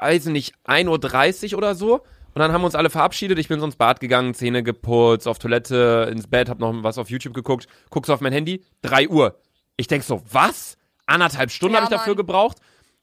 weiß 0.00 0.26
nicht, 0.26 0.54
1.30 0.66 1.52
Uhr 1.52 1.58
oder 1.58 1.74
so. 1.74 2.02
Und 2.34 2.40
dann 2.40 2.52
haben 2.52 2.62
wir 2.62 2.66
uns 2.66 2.74
alle 2.74 2.90
verabschiedet. 2.90 3.38
Ich 3.38 3.48
bin 3.48 3.60
so 3.60 3.66
ins 3.66 3.76
Bad 3.76 4.00
gegangen, 4.00 4.34
Zähne 4.34 4.62
geputzt, 4.64 5.28
auf 5.28 5.38
Toilette, 5.38 6.08
ins 6.10 6.26
Bett, 6.26 6.48
hab 6.48 6.58
noch 6.58 6.72
was 6.82 6.98
auf 6.98 7.08
YouTube 7.08 7.32
geguckt. 7.32 7.68
Guckst 7.90 8.10
auf 8.10 8.20
mein 8.20 8.32
Handy, 8.32 8.64
3 8.82 9.08
Uhr. 9.08 9.38
Ich 9.76 9.86
denk 9.86 10.02
so, 10.02 10.22
was? 10.30 10.76
Anderthalb 11.06 11.50
Stunden 11.50 11.74
Ja, 11.74 11.82
habe 11.82 11.92
ich 11.92 11.96
dafür 11.96 12.12
Mann. 12.14 12.18
gebraucht. 12.18 12.58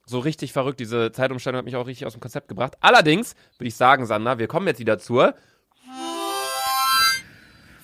So 0.06 0.20
richtig 0.20 0.52
verrückt. 0.52 0.80
Diese 0.82 1.12
Zeitumstellung 1.14 1.60
hat 1.60 1.66
mich 1.66 1.76
auch 1.78 1.88
richtig 1.88 2.06
aus 2.06 2.14
dem 2.14 2.20
Konzept 2.22 2.50
gebracht. 2.50 2.76
Allerdings 2.82 3.36
würde 3.58 3.68
ich 3.70 3.76
sagen, 3.76 4.06
Sandra, 4.06 4.38
wir 4.38 4.48
kommen 4.48 4.68
jetzt 4.68 4.80
wieder 4.80 5.00
zur 5.00 5.34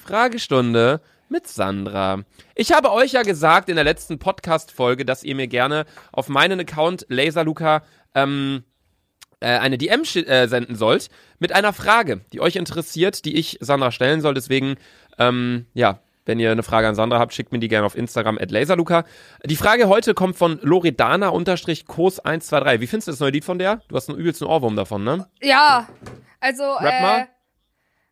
Fragestunde 0.04 1.02
mit 1.30 1.48
Sandra. 1.48 2.24
Ich 2.56 2.72
habe 2.72 2.92
euch 2.92 3.12
ja 3.14 3.22
gesagt 3.22 3.70
in 3.70 3.76
der 3.76 3.84
letzten 3.84 4.20
Podcast-Folge, 4.20 5.06
dass 5.06 5.24
ihr 5.24 5.36
mir 5.36 5.48
gerne 5.48 5.86
auf 6.12 6.30
meinen 6.30 6.60
Account 6.60 7.06
Laserluca 7.10 7.84
ähm, 8.16 8.64
äh, 8.64 8.77
eine 9.46 9.78
DM 9.78 10.02
äh, 10.02 10.48
senden 10.48 10.76
sollt 10.76 11.10
mit 11.40 11.54
einer 11.54 11.74
Frage, 11.74 12.22
die 12.34 12.42
euch 12.42 12.56
interessiert, 12.56 13.26
die 13.26 13.36
ich 13.36 13.58
Sandra 13.62 13.92
stellen 13.92 14.22
soll. 14.22 14.34
Deswegen, 14.34 14.78
ähm, 15.20 15.68
ja, 15.74 16.00
wenn 16.26 16.40
ihr 16.40 16.52
eine 16.52 16.64
Frage 16.64 16.88
an 16.88 16.96
Sandra 16.96 17.20
habt, 17.20 17.34
schickt 17.34 17.52
mir 17.52 17.60
die 17.60 17.68
gerne 17.68 17.86
auf 17.86 17.96
Instagram 17.96 18.38
at 18.38 18.52
laserluca. 18.52 19.06
Die 19.46 19.56
Frage 19.56 19.88
heute 19.88 20.14
kommt 20.14 20.36
von 20.36 20.60
Loredana-Kos123. 20.62 22.82
Wie 22.82 22.88
findest 22.88 23.08
du 23.08 23.12
das 23.12 23.20
neue 23.20 23.32
Lied 23.32 23.46
von 23.46 23.60
der? 23.60 23.82
Du 23.88 23.96
hast 23.96 24.10
einen 24.10 24.18
übelsten 24.18 24.48
Ohrwurm 24.48 24.76
davon, 24.76 25.04
ne? 25.04 25.28
Ja, 25.42 25.88
also, 26.40 26.74
Rap 26.74 26.94
äh, 26.94 27.02
mal. 27.02 27.28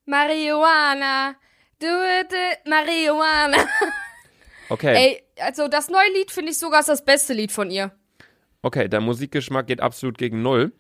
Marihuana, 0.05 1.35
do 1.79 1.87
it, 1.87 2.31
it, 2.31 2.59
Marihuana. 2.67 3.57
Okay. 4.69 4.95
Ey, 4.95 5.43
also 5.43 5.67
das 5.67 5.89
neue 5.89 6.11
Lied 6.13 6.31
finde 6.31 6.51
ich 6.51 6.57
sogar 6.57 6.79
ist 6.79 6.89
das 6.89 7.05
beste 7.05 7.33
Lied 7.33 7.51
von 7.51 7.69
ihr. 7.69 7.91
Okay, 8.61 8.87
der 8.87 8.99
Musikgeschmack 8.99 9.67
geht 9.67 9.79
absolut 9.79 10.17
gegen 10.17 10.41
Null. 10.41 10.71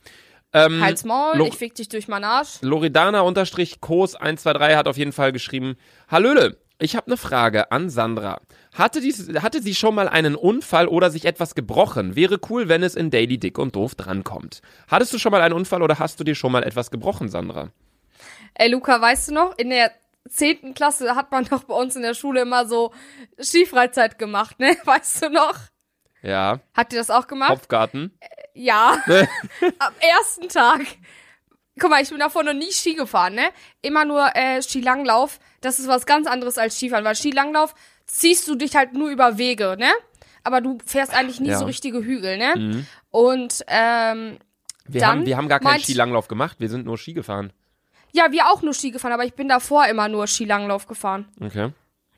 Ähm, 0.55 0.81
Halt's 0.81 1.03
Maul, 1.03 1.37
Lo- 1.37 1.47
ich 1.47 1.57
fick 1.57 1.75
dich 1.75 1.89
durch 1.89 2.07
meinen 2.07 2.23
Arsch. 2.23 2.59
Loredana-Kos123 2.61 4.75
hat 4.75 4.87
auf 4.87 4.97
jeden 4.97 5.11
Fall 5.11 5.31
geschrieben, 5.31 5.75
Hallöle, 6.09 6.57
ich 6.77 6.95
habe 6.95 7.07
eine 7.07 7.17
Frage 7.17 7.71
an 7.71 7.89
Sandra. 7.89 8.39
Hatte, 8.73 8.99
dies, 9.01 9.29
hatte 9.41 9.61
sie 9.61 9.75
schon 9.75 9.95
mal 9.95 10.09
einen 10.09 10.35
Unfall 10.35 10.87
oder 10.87 11.09
sich 11.09 11.25
etwas 11.25 11.55
gebrochen? 11.55 12.15
Wäre 12.15 12.39
cool, 12.49 12.67
wenn 12.67 12.83
es 12.83 12.95
in 12.95 13.11
Daily 13.11 13.37
Dick 13.37 13.57
und 13.57 13.75
Doof 13.75 13.95
drankommt. 13.95 14.61
Hattest 14.89 15.13
du 15.13 15.17
schon 15.17 15.31
mal 15.31 15.41
einen 15.41 15.53
Unfall 15.53 15.81
oder 15.81 15.99
hast 15.99 16.19
du 16.19 16.23
dir 16.25 16.35
schon 16.35 16.51
mal 16.51 16.63
etwas 16.63 16.91
gebrochen, 16.91 17.29
Sandra? 17.29 17.69
Ey, 18.55 18.69
Luca, 18.69 18.99
weißt 19.01 19.29
du 19.29 19.33
noch, 19.33 19.57
in 19.57 19.69
der 19.69 19.91
zehnten 20.29 20.73
Klasse 20.73 21.15
hat 21.15 21.31
man 21.31 21.45
doch 21.45 21.63
bei 21.65 21.75
uns 21.75 21.95
in 21.95 22.01
der 22.01 22.13
Schule 22.13 22.41
immer 22.41 22.65
so 22.67 22.91
Skifreizeit 23.41 24.17
gemacht, 24.17 24.59
ne? 24.59 24.75
Weißt 24.85 25.23
du 25.23 25.29
noch? 25.29 25.55
Ja, 26.21 26.59
Habt 26.75 26.91
ihr 26.93 26.99
das 26.99 27.09
auch 27.11 27.27
gemacht? 27.27 27.49
Kopfgarten. 27.51 28.17
Ja. 28.55 28.97
Am 29.79 29.93
ersten 29.99 30.49
Tag. 30.49 30.81
Guck 31.79 31.89
mal, 31.89 32.01
ich 32.01 32.09
bin 32.09 32.19
davor 32.19 32.43
noch 32.43 32.53
nie 32.53 32.71
Ski 32.71 32.93
gefahren, 32.95 33.35
ne? 33.35 33.49
Immer 33.81 34.05
nur 34.05 34.33
äh, 34.35 34.61
Skilanglauf. 34.61 35.39
Das 35.61 35.77
ist 35.77 35.87
was 35.89 36.05
ganz 36.05 36.25
anderes 36.25 36.57
als 36.57 36.75
Skifahren, 36.77 37.03
weil 37.03 37.15
Skilanglauf 37.15 37.75
ziehst 38.07 38.47
du 38.47 38.55
dich 38.55 38.75
halt 38.75 38.93
nur 38.93 39.09
über 39.09 39.37
Wege, 39.37 39.75
ne? 39.77 39.91
Aber 40.43 40.61
du 40.61 40.77
fährst 40.85 41.13
eigentlich 41.13 41.39
nie 41.41 41.49
Ja. 41.49 41.57
so 41.59 41.65
richtige 41.65 41.97
Hügel, 42.03 42.37
ne? 42.37 42.85
Und 43.11 43.63
ähm, 43.67 44.37
Wir, 44.87 45.01
Dann 45.01 45.09
haben, 45.09 45.25
wir 45.25 45.35
haben 45.37 45.49
gar 45.49 45.59
keinen 45.59 45.79
Skilanglauf 45.81 46.27
gemacht, 46.29 46.57
wir 46.59 46.69
sind 46.69 46.85
nur 46.85 46.97
Ski 46.97 47.13
gefahren. 47.13 47.51
ja, 48.13 48.31
wir 48.31 48.45
auch 48.47 48.61
nur 48.61 48.73
Ski 48.73 48.91
gefahren, 48.91 49.11
aber 49.13 49.25
ich 49.25 49.33
bin 49.33 49.49
davor 49.49 49.85
immer 49.87 50.07
nur 50.07 50.27
Skilanglauf 50.27 50.87
gefahren. 50.87 51.27
Okay. 51.41 51.71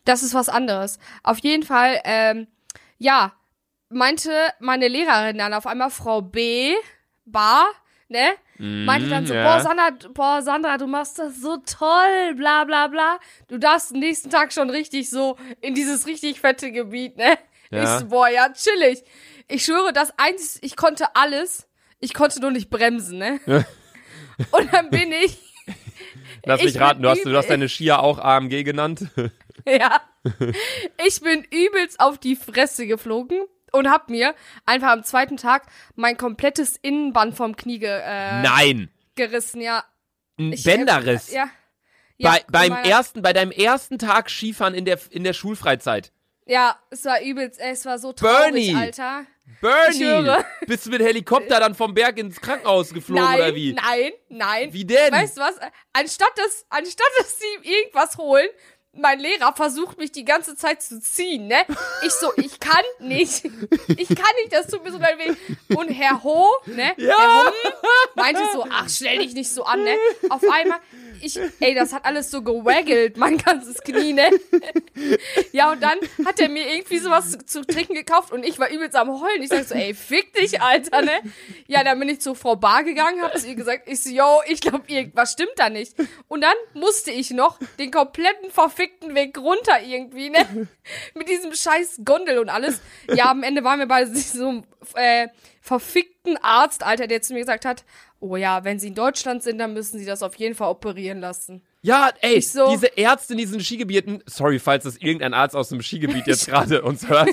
Das 0.06 0.22
ist 0.22 0.34
was 0.36 0.50
anderes. 0.50 1.00
Auf 1.24 1.40
jeden 1.40 1.64
Fall, 1.64 2.00
ähm, 2.04 2.48
ja, 3.00 3.34
meinte 3.90 4.32
meine 4.60 4.88
Lehrerin 4.88 5.38
dann 5.38 5.54
auf 5.54 5.68
einmal 5.68 5.90
Frau 5.90 6.22
B, 6.22 6.74
Bar, 7.26 7.68
ne? 8.08 8.34
Meinte 8.60 9.10
dann 9.10 9.28
so, 9.28 9.34
ja. 9.34 9.44
boah, 9.44 9.62
Sandra, 9.62 9.90
boah, 10.14 10.42
Sandra, 10.42 10.78
du 10.78 10.88
machst 10.88 11.20
das 11.20 11.40
so 11.40 11.58
toll, 11.58 12.34
bla, 12.36 12.64
bla, 12.64 12.88
bla. 12.88 13.20
Du 13.48 13.60
darfst 13.60 13.92
den 13.92 14.00
nächsten 14.00 14.30
Tag 14.30 14.52
schon 14.52 14.70
richtig 14.70 15.10
so 15.10 15.38
in 15.62 15.76
dieses 15.76 16.08
richtig 16.08 16.40
fette 16.40 16.72
Gebiet, 16.72 17.18
ne? 17.18 17.38
Ja. 17.70 17.84
Ich 17.84 17.90
so, 18.00 18.08
boah, 18.08 18.30
ja, 18.30 18.52
chillig. 18.52 19.04
Ich 19.48 19.64
schwöre, 19.64 19.94
das 19.94 20.12
eins, 20.18 20.58
ich 20.62 20.76
konnte 20.76 21.16
alles, 21.16 21.68
ich 22.00 22.14
konnte 22.14 22.40
nur 22.40 22.52
nicht 22.52 22.70
bremsen, 22.70 23.20
ne? 23.20 23.40
Und 24.52 24.74
dann 24.74 24.90
bin 24.90 25.12
ich, 25.12 25.38
Lass 26.46 26.60
Ich 26.62 26.68
mich 26.68 26.80
raten, 26.80 27.02
du 27.02 27.10
hast, 27.10 27.26
du 27.26 27.36
hast 27.36 27.50
deine 27.50 27.70
Skier 27.70 28.00
auch 28.00 28.20
AMG 28.20 28.64
genannt. 28.64 29.08
Ja. 29.66 30.02
Ich 31.06 31.20
bin 31.20 31.44
übelst 31.44 32.00
auf 32.00 32.18
die 32.20 32.38
Fresse 32.38 32.88
geflogen 32.88 33.42
und 33.72 33.90
hab 33.90 34.10
mir 34.10 34.36
einfach 34.66 34.90
am 34.90 35.04
zweiten 35.04 35.38
Tag 35.38 35.68
mein 35.96 36.18
komplettes 36.18 36.78
Innenband 36.78 37.36
vom 37.36 37.56
Knie 37.56 37.80
ge 37.80 38.02
äh, 38.04 38.42
Nein! 38.42 38.90
gerissen, 39.16 39.62
ja. 39.62 39.84
Ein 40.40 40.54
Ich, 40.54 40.64
Bänderriss. 40.64 41.30
Äh, 41.30 41.36
ja. 41.38 41.50
ja. 42.18 42.32
bei, 42.32 42.44
beim 42.50 42.72
ersten, 42.72 43.22
bei 43.22 43.34
deinem 43.34 43.52
ersten 43.52 43.98
Tag 43.98 44.30
Skifahren 44.30 44.74
in 44.74 44.86
der, 44.86 45.00
in 45.10 45.24
der 45.24 45.34
Schulfreizeit. 45.34 46.12
Ja, 46.46 46.78
es 46.90 47.04
war 47.04 47.22
übelst, 47.22 47.60
es 47.60 47.86
war 47.86 48.00
so 48.00 48.14
traurig, 48.14 48.38
Bernie! 48.38 48.76
Alter. 48.76 49.26
Bernie! 49.62 50.44
Bist 50.68 50.86
du 50.86 50.92
mit 50.92 51.02
Helikopter 51.02 51.60
dann 51.60 51.76
vom 51.76 51.94
Berg 51.94 52.18
ins 52.18 52.40
Krankenhaus 52.40 52.94
geflogen 52.94 53.24
nein, 53.24 53.42
oder 53.42 53.56
wie? 53.56 53.74
nein, 53.74 54.12
nein. 54.30 54.74
Wie 54.74 54.86
denn? 54.86 55.12
Weißt 55.12 55.38
du 55.38 55.42
was? 55.42 55.56
Anstatt 55.94 56.32
dass, 56.38 56.66
anstatt 56.70 57.08
dass 57.18 57.38
sie 57.40 57.70
irgendwas 57.70 58.18
holen, 58.18 58.48
mein 58.98 59.20
Lehrer 59.20 59.54
versucht 59.54 59.98
mich 59.98 60.12
die 60.12 60.26
ganze 60.26 60.56
Zeit 60.56 60.82
zu 60.82 61.00
ziehen, 61.00 61.48
ne? 61.48 61.66
Ich 62.06 62.12
so, 62.14 62.32
ich 62.38 62.60
kann 62.60 62.84
nicht. 63.00 63.46
Ich 63.46 64.08
kann 64.10 64.36
nicht, 64.42 64.52
das 64.52 64.68
tut 64.68 64.84
mir 64.84 64.92
so 64.92 64.98
leid 64.98 65.18
weh. 65.18 65.76
Und 65.76 65.90
Herr 65.90 66.24
Ho, 66.24 66.48
ne? 66.66 66.94
Ja. 66.98 67.18
Herr 67.18 67.46
Ho 67.46 67.52
meinte 68.16 68.42
so, 68.54 68.66
ach, 68.70 68.90
stell 68.90 69.20
dich 69.20 69.34
nicht 69.34 69.52
so 69.52 69.64
an, 69.64 69.84
ne? 69.84 69.96
Auf 70.30 70.44
einmal, 70.52 70.80
ich, 71.22 71.40
ey, 71.60 71.76
das 71.76 71.94
hat 71.94 72.06
alles 72.06 72.32
so 72.32 72.42
gewaggelt, 72.42 73.18
mein 73.18 73.38
ganzes 73.38 73.82
Knie, 73.82 74.14
ne? 74.14 74.30
Ja, 75.52 75.72
und 75.72 75.82
dann 75.82 75.98
hat 76.26 76.40
er 76.40 76.50
mir 76.50 76.68
irgendwie 76.74 76.98
sowas 76.98 77.32
zu, 77.32 77.46
zu 77.46 77.62
trinken 77.66 77.94
gekauft 77.94 78.32
und 78.32 78.44
ich 78.44 78.60
war 78.60 78.70
übelst 78.70 78.96
am 78.96 79.10
Heulen. 79.10 79.42
Ich 79.42 79.50
sag 79.50 79.64
so, 79.66 79.76
ey, 79.76 79.94
fick 79.94 80.34
dich, 80.34 80.62
Alter, 80.62 81.02
ne? 81.02 81.20
Ja, 81.68 81.84
dann 81.84 82.00
bin 82.00 82.10
ich 82.10 82.22
zur 82.22 82.36
Frau 82.36 82.56
Bar 82.56 82.84
gegangen, 82.84 83.22
hab 83.22 83.38
zu 83.38 83.48
ihr 83.48 83.56
gesagt, 83.56 83.88
ich 83.88 84.02
so, 84.02 84.10
yo, 84.10 84.42
ich 84.48 84.62
glaube, 84.62 84.84
irgendwas 84.88 85.34
stimmt 85.34 85.54
da 85.58 85.70
nicht. 85.70 85.96
Und 86.28 86.42
dann 86.42 86.56
musste 86.74 87.12
ich 87.12 87.32
noch 87.32 87.60
den 87.80 87.92
kompletten 87.92 88.52
verfickten 88.52 89.16
Weg 89.16 89.38
runter 89.38 89.82
irgendwie, 89.86 90.30
ne? 90.30 90.68
Mit 91.14 91.30
diesem 91.30 91.54
scheiß 91.54 92.02
Gondel 92.04 92.40
und 92.40 92.50
alles. 92.50 92.82
Ja, 93.14 93.32
am 93.32 93.44
Ende 93.44 93.64
waren 93.64 93.80
wir 93.80 93.88
bei 93.88 94.06
so 94.06 94.64
äh, 94.96 95.28
verfickten 95.68 96.38
Arzt, 96.42 96.84
Alter, 96.84 97.08
der 97.08 97.22
zu 97.22 97.34
mir 97.34 97.40
gesagt 97.42 97.66
hat, 97.66 97.84
oh 98.22 98.38
ja, 98.38 98.64
wenn 98.64 98.80
sie 98.80 98.88
in 98.88 98.96
Deutschland 98.96 99.44
sind, 99.44 99.58
dann 99.60 99.74
müssen 99.74 100.00
sie 100.00 100.06
das 100.06 100.24
auf 100.24 100.36
jeden 100.36 100.56
Fall 100.56 100.70
operieren 100.70 101.20
lassen. 101.20 101.62
Ja, 101.82 102.10
ey, 102.22 102.42
so- 102.42 102.70
diese 102.72 102.88
Ärzte 102.88 103.34
in 103.34 103.38
diesen 103.40 103.60
Skigebieten, 103.60 104.24
sorry, 104.26 104.60
falls 104.60 104.86
das 104.86 104.98
irgendein 104.98 105.34
Arzt 105.34 105.56
aus 105.56 105.70
dem 105.70 105.82
Skigebiet 105.82 106.26
jetzt 106.26 106.48
gerade 106.48 106.82
uns 106.82 107.08
hört, 107.10 107.30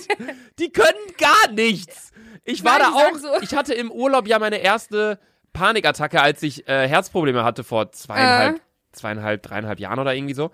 die 0.58 0.70
können 0.70 0.98
gar 1.16 1.52
nichts. 1.52 2.10
Ich 2.44 2.64
war 2.64 2.78
Nein, 2.78 2.88
da 2.92 2.98
auch, 3.06 3.18
so- 3.18 3.40
ich 3.42 3.54
hatte 3.54 3.72
im 3.72 3.90
Urlaub 3.90 4.26
ja 4.26 4.38
meine 4.38 4.58
erste 4.58 5.18
Panikattacke, 5.52 6.20
als 6.20 6.42
ich 6.42 6.68
äh, 6.68 6.88
Herzprobleme 6.88 7.44
hatte 7.44 7.62
vor 7.62 7.92
zweieinhalb, 7.92 8.56
Äh. 8.56 8.60
zweieinhalb, 8.92 9.42
dreieinhalb 9.44 9.78
Jahren 9.78 10.00
oder 10.00 10.12
irgendwie 10.14 10.34
so. 10.34 10.50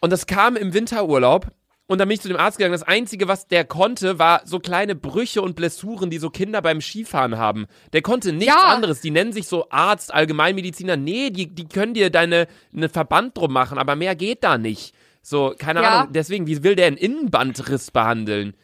Und 0.00 0.10
das 0.12 0.26
kam 0.26 0.56
im 0.56 0.72
Winterurlaub. 0.72 1.48
Und 1.90 1.98
dann 1.98 2.06
bin 2.06 2.14
ich 2.14 2.20
zu 2.20 2.28
dem 2.28 2.36
Arzt 2.36 2.56
gegangen. 2.56 2.70
Das 2.70 2.84
Einzige, 2.84 3.26
was 3.26 3.48
der 3.48 3.64
konnte, 3.64 4.20
war 4.20 4.42
so 4.44 4.60
kleine 4.60 4.94
Brüche 4.94 5.42
und 5.42 5.56
Blessuren, 5.56 6.08
die 6.08 6.18
so 6.18 6.30
Kinder 6.30 6.62
beim 6.62 6.80
Skifahren 6.80 7.36
haben. 7.36 7.66
Der 7.92 8.00
konnte 8.00 8.32
nichts 8.32 8.46
Ja. 8.54 8.68
anderes. 8.72 9.00
Die 9.00 9.10
nennen 9.10 9.32
sich 9.32 9.48
so 9.48 9.66
Arzt, 9.70 10.14
Allgemeinmediziner. 10.14 10.96
Nee, 10.96 11.30
die, 11.30 11.52
die 11.52 11.66
können 11.68 11.92
dir 11.94 12.10
deine 12.10 12.46
einen 12.72 12.88
Verband 12.90 13.36
drum 13.36 13.52
machen, 13.52 13.76
aber 13.76 13.96
mehr 13.96 14.14
geht 14.14 14.44
da 14.44 14.56
nicht. 14.56 14.94
So, 15.20 15.52
keine 15.58 15.82
Ja. 15.82 15.88
Ahnung. 16.02 16.12
Deswegen, 16.12 16.46
wie 16.46 16.62
will 16.62 16.76
der 16.76 16.86
einen 16.86 16.96
Innenbandriss 16.96 17.90
behandeln? 17.90 18.54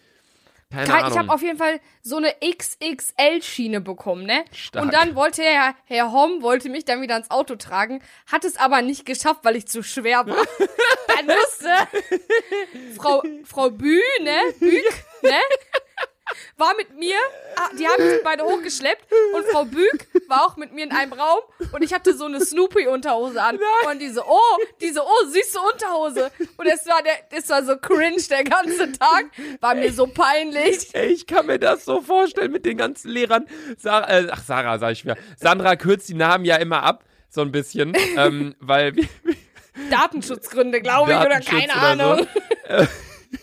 Keine 0.76 0.86
Kein, 0.86 0.96
Ahnung. 1.04 1.12
ich 1.12 1.18
habe 1.18 1.32
auf 1.32 1.42
jeden 1.42 1.58
Fall 1.58 1.80
so 2.02 2.16
eine 2.16 2.34
XXL-Schiene 2.44 3.80
bekommen, 3.80 4.24
ne? 4.26 4.44
Stark. 4.52 4.84
Und 4.84 4.92
dann 4.92 5.14
wollte 5.14 5.42
Herr, 5.42 5.74
Herr 5.86 6.12
Homm 6.12 6.42
wollte 6.42 6.68
mich 6.68 6.84
dann 6.84 7.00
wieder 7.00 7.16
ins 7.16 7.30
Auto 7.30 7.56
tragen, 7.56 8.02
hat 8.30 8.44
es 8.44 8.56
aber 8.56 8.82
nicht 8.82 9.06
geschafft, 9.06 9.40
weil 9.42 9.56
ich 9.56 9.66
zu 9.66 9.82
schwer 9.82 10.26
war. 10.26 10.36
dann 11.16 11.26
musste 11.26 11.70
Frau, 12.96 13.22
Frau 13.44 13.70
Bü, 13.70 14.00
ne? 14.22 14.38
Bück, 14.60 15.04
ne? 15.22 15.40
War 16.56 16.74
mit 16.76 16.96
mir, 16.98 17.16
ah, 17.56 17.68
die 17.78 17.86
haben 17.86 18.04
mich 18.04 18.22
beide 18.24 18.44
hochgeschleppt 18.44 19.06
und 19.34 19.46
Frau 19.46 19.64
Bück 19.64 20.08
war 20.28 20.46
auch 20.46 20.56
mit 20.56 20.72
mir 20.72 20.84
in 20.84 20.92
einem 20.92 21.12
Raum 21.12 21.40
und 21.72 21.82
ich 21.82 21.94
hatte 21.94 22.16
so 22.16 22.24
eine 22.24 22.44
Snoopy-Unterhose 22.44 23.40
an. 23.40 23.58
Und 23.90 24.00
diese, 24.00 24.24
oh, 24.26 24.40
diese, 24.80 25.02
oh, 25.02 25.26
süße 25.26 25.58
Unterhose. 25.60 26.30
Und 26.56 26.66
es 26.66 26.86
war 26.86 27.02
der, 27.02 27.14
es 27.30 27.48
war 27.48 27.64
so 27.64 27.76
cringe 27.76 28.22
der 28.28 28.44
ganze 28.44 28.92
Tag. 28.92 29.26
War 29.60 29.74
mir 29.74 29.92
so 29.92 30.06
peinlich. 30.06 30.94
Ey, 30.94 31.12
ich 31.12 31.26
kann 31.26 31.46
mir 31.46 31.58
das 31.58 31.84
so 31.84 32.00
vorstellen 32.00 32.52
mit 32.52 32.66
den 32.66 32.76
ganzen 32.76 33.10
Lehrern. 33.10 33.46
Sarah, 33.78 34.08
äh, 34.08 34.28
ach, 34.30 34.42
Sarah, 34.42 34.78
sag 34.78 34.92
ich 34.92 35.04
mir. 35.04 35.16
Sandra 35.36 35.76
kürzt 35.76 36.08
die 36.08 36.14
Namen 36.14 36.44
ja 36.44 36.56
immer 36.56 36.82
ab, 36.82 37.04
so 37.28 37.42
ein 37.42 37.52
bisschen, 37.52 37.96
ähm, 38.16 38.54
weil 38.58 38.94
Datenschutzgründe, 39.90 40.80
glaube 40.80 41.12
ich, 41.12 41.18
oder 41.18 41.40
keine 41.40 41.72
oder 41.72 42.18
so. 42.18 42.86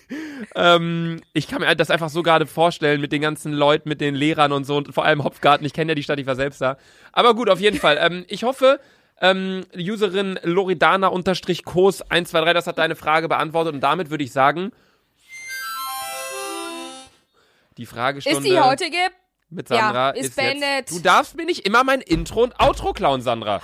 Ähm, 0.56 1.22
ich 1.32 1.48
kann 1.48 1.62
mir 1.62 1.74
das 1.76 1.90
einfach 1.90 2.10
so 2.10 2.22
gerade 2.22 2.46
vorstellen 2.46 3.00
mit 3.02 3.12
den 3.14 3.22
ganzen 3.22 3.54
Leuten, 3.54 3.88
mit 3.90 4.02
den 4.02 4.14
Lehrern 4.14 4.52
und 4.52 4.66
so 4.66 4.76
und 4.78 4.94
vor 4.94 5.06
allem 5.06 5.24
Hopfgarten. 5.24 5.66
Ich 5.66 5.74
kenne 5.74 5.92
ja 5.92 5.96
die 5.96 6.04
Stadt, 6.04 6.20
ich 6.20 6.28
war 6.28 6.36
selbst 6.36 6.60
da. 6.62 6.78
Aber 7.14 7.34
gut, 7.34 7.50
auf 7.50 7.60
jeden 7.62 7.80
Fall. 7.80 7.98
Ähm, 8.00 8.26
ich 8.28 8.44
hoffe, 8.44 8.80
ähm, 9.22 9.62
Userin 9.76 10.38
Loredana-Kos123, 10.44 12.54
das 12.54 12.68
hat 12.68 12.78
deine 12.78 12.96
Frage 12.96 13.30
beantwortet 13.30 13.74
und 13.74 13.80
damit 13.82 14.10
würde 14.10 14.24
ich 14.26 14.32
sagen, 14.34 14.72
die 17.78 17.86
Fragestunde 17.86 18.40
Ist 18.40 18.46
die 18.46 18.60
heutige? 18.60 18.98
mit 19.50 19.68
Sandra 19.68 20.10
Ja, 20.10 20.12
ist 20.12 20.28
ist, 20.28 20.36
beendet. 20.36 20.64
jetzt. 20.78 20.92
Du 20.92 21.00
darfst 21.00 21.36
mir 21.36 21.46
nicht 21.46 21.66
immer 21.66 21.84
mein 21.84 22.02
Intro 22.02 22.44
und 22.44 22.60
Outro 22.60 22.94
klauen, 22.94 23.22
Sandra. 23.22 23.62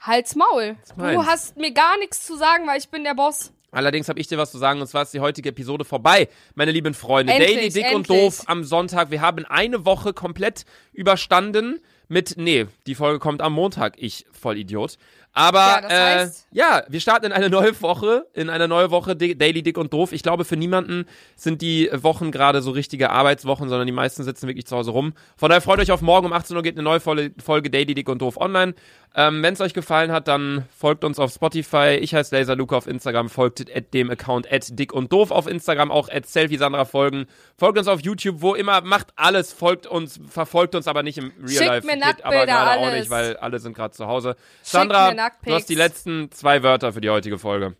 Halt's 0.00 0.34
Maul. 0.34 0.76
Du 0.96 1.26
hast 1.26 1.56
mir 1.56 1.72
gar 1.72 1.98
nichts 1.98 2.26
zu 2.26 2.36
sagen, 2.36 2.66
weil 2.66 2.78
ich 2.78 2.88
bin 2.88 3.04
der 3.04 3.14
Boss. 3.14 3.52
Allerdings 3.70 4.08
habe 4.08 4.18
ich 4.18 4.26
dir 4.26 4.38
was 4.38 4.50
zu 4.50 4.58
sagen 4.58 4.80
und 4.80 4.86
zwar 4.86 5.02
ist 5.02 5.14
die 5.14 5.20
heutige 5.20 5.50
Episode 5.50 5.84
vorbei, 5.84 6.28
meine 6.54 6.72
lieben 6.72 6.94
Freunde. 6.94 7.32
Endlich, 7.32 7.54
Daily 7.54 7.70
Dick 7.70 7.86
und 7.86 8.10
endlich. 8.10 8.18
Doof 8.20 8.42
am 8.46 8.64
Sonntag. 8.64 9.10
Wir 9.10 9.20
haben 9.20 9.44
eine 9.46 9.84
Woche 9.84 10.12
komplett 10.12 10.64
überstanden 10.92 11.80
mit, 12.10 12.34
nee, 12.36 12.66
die 12.86 12.94
Folge 12.94 13.18
kommt 13.18 13.40
am 13.40 13.52
Montag, 13.52 13.94
ich 13.96 14.26
Vollidiot. 14.32 14.98
Aber 15.32 15.58
Ja, 15.58 15.80
das 16.24 16.46
äh, 16.52 16.56
ja, 16.58 16.82
wir 16.88 17.00
starten 17.00 17.26
in 17.26 17.32
eine 17.32 17.48
neue 17.50 17.80
Woche, 17.82 18.26
in 18.34 18.50
eine 18.50 18.66
neue 18.66 18.90
Woche 18.90 19.14
Daily 19.14 19.62
Dick 19.62 19.78
und 19.78 19.92
Doof. 19.92 20.12
Ich 20.12 20.24
glaube, 20.24 20.44
für 20.44 20.56
niemanden 20.56 21.06
sind 21.36 21.62
die 21.62 21.88
Wochen 21.92 22.32
gerade 22.32 22.62
so 22.62 22.72
richtige 22.72 23.10
Arbeitswochen, 23.10 23.68
sondern 23.68 23.86
die 23.86 23.92
meisten 23.92 24.24
sitzen 24.24 24.48
wirklich 24.48 24.66
zu 24.66 24.76
Hause 24.76 24.90
rum. 24.90 25.12
Von 25.36 25.50
daher 25.50 25.60
freut 25.60 25.78
euch 25.78 25.92
auf 25.92 26.02
morgen 26.02 26.26
um 26.26 26.32
18 26.32 26.56
Uhr 26.56 26.62
geht 26.62 26.74
eine 26.74 26.82
neue 26.82 26.98
Folge, 26.98 27.70
Daily 27.70 27.94
Dick 27.94 28.08
und 28.08 28.20
Doof 28.22 28.38
online. 28.38 28.74
Ähm, 29.14 29.42
Wenn 29.42 29.54
es 29.54 29.60
euch 29.60 29.74
gefallen 29.74 30.12
hat, 30.12 30.28
dann 30.28 30.64
folgt 30.76 31.04
uns 31.04 31.18
auf 31.18 31.32
Spotify. 31.32 31.98
Ich 32.00 32.14
heiße 32.14 32.34
Laser 32.34 32.54
Luca 32.54 32.76
auf 32.76 32.86
Instagram, 32.86 33.28
folgt 33.28 33.64
dem 33.92 34.10
Account 34.10 34.50
at 34.52 34.78
dick 34.78 34.92
und 34.92 35.12
doof 35.12 35.32
auf 35.32 35.48
Instagram, 35.48 35.90
auch 35.90 36.08
at 36.08 36.26
Selfie 36.26 36.58
Sandra 36.58 36.84
folgen. 36.84 37.26
Folgt 37.56 37.76
uns 37.78 37.88
auf 37.88 38.00
YouTube, 38.02 38.36
wo 38.40 38.54
immer, 38.54 38.82
macht 38.82 39.08
alles, 39.16 39.52
folgt 39.52 39.88
uns, 39.88 40.20
verfolgt 40.28 40.76
uns 40.76 40.86
aber 40.86 41.02
nicht 41.02 41.18
im 41.18 41.32
Real 41.42 41.58
Life. 41.66 41.86
Geht 42.06 42.24
aber 42.24 42.46
gerade 42.46 42.80
auch 42.80 42.86
alles. 42.86 43.00
nicht, 43.00 43.10
weil 43.10 43.36
alle 43.36 43.58
sind 43.58 43.74
gerade 43.74 43.94
zu 43.94 44.06
Hause. 44.06 44.36
Sandra, 44.62 45.12
du 45.44 45.54
hast 45.54 45.68
die 45.68 45.74
letzten 45.74 46.30
zwei 46.32 46.62
Wörter 46.62 46.92
für 46.92 47.00
die 47.00 47.10
heutige 47.10 47.38
Folge. 47.38 47.76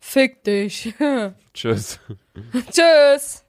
Fick 0.00 0.44
dich. 0.44 0.94
Tschüss. 1.54 1.98
Tschüss. 2.70 3.44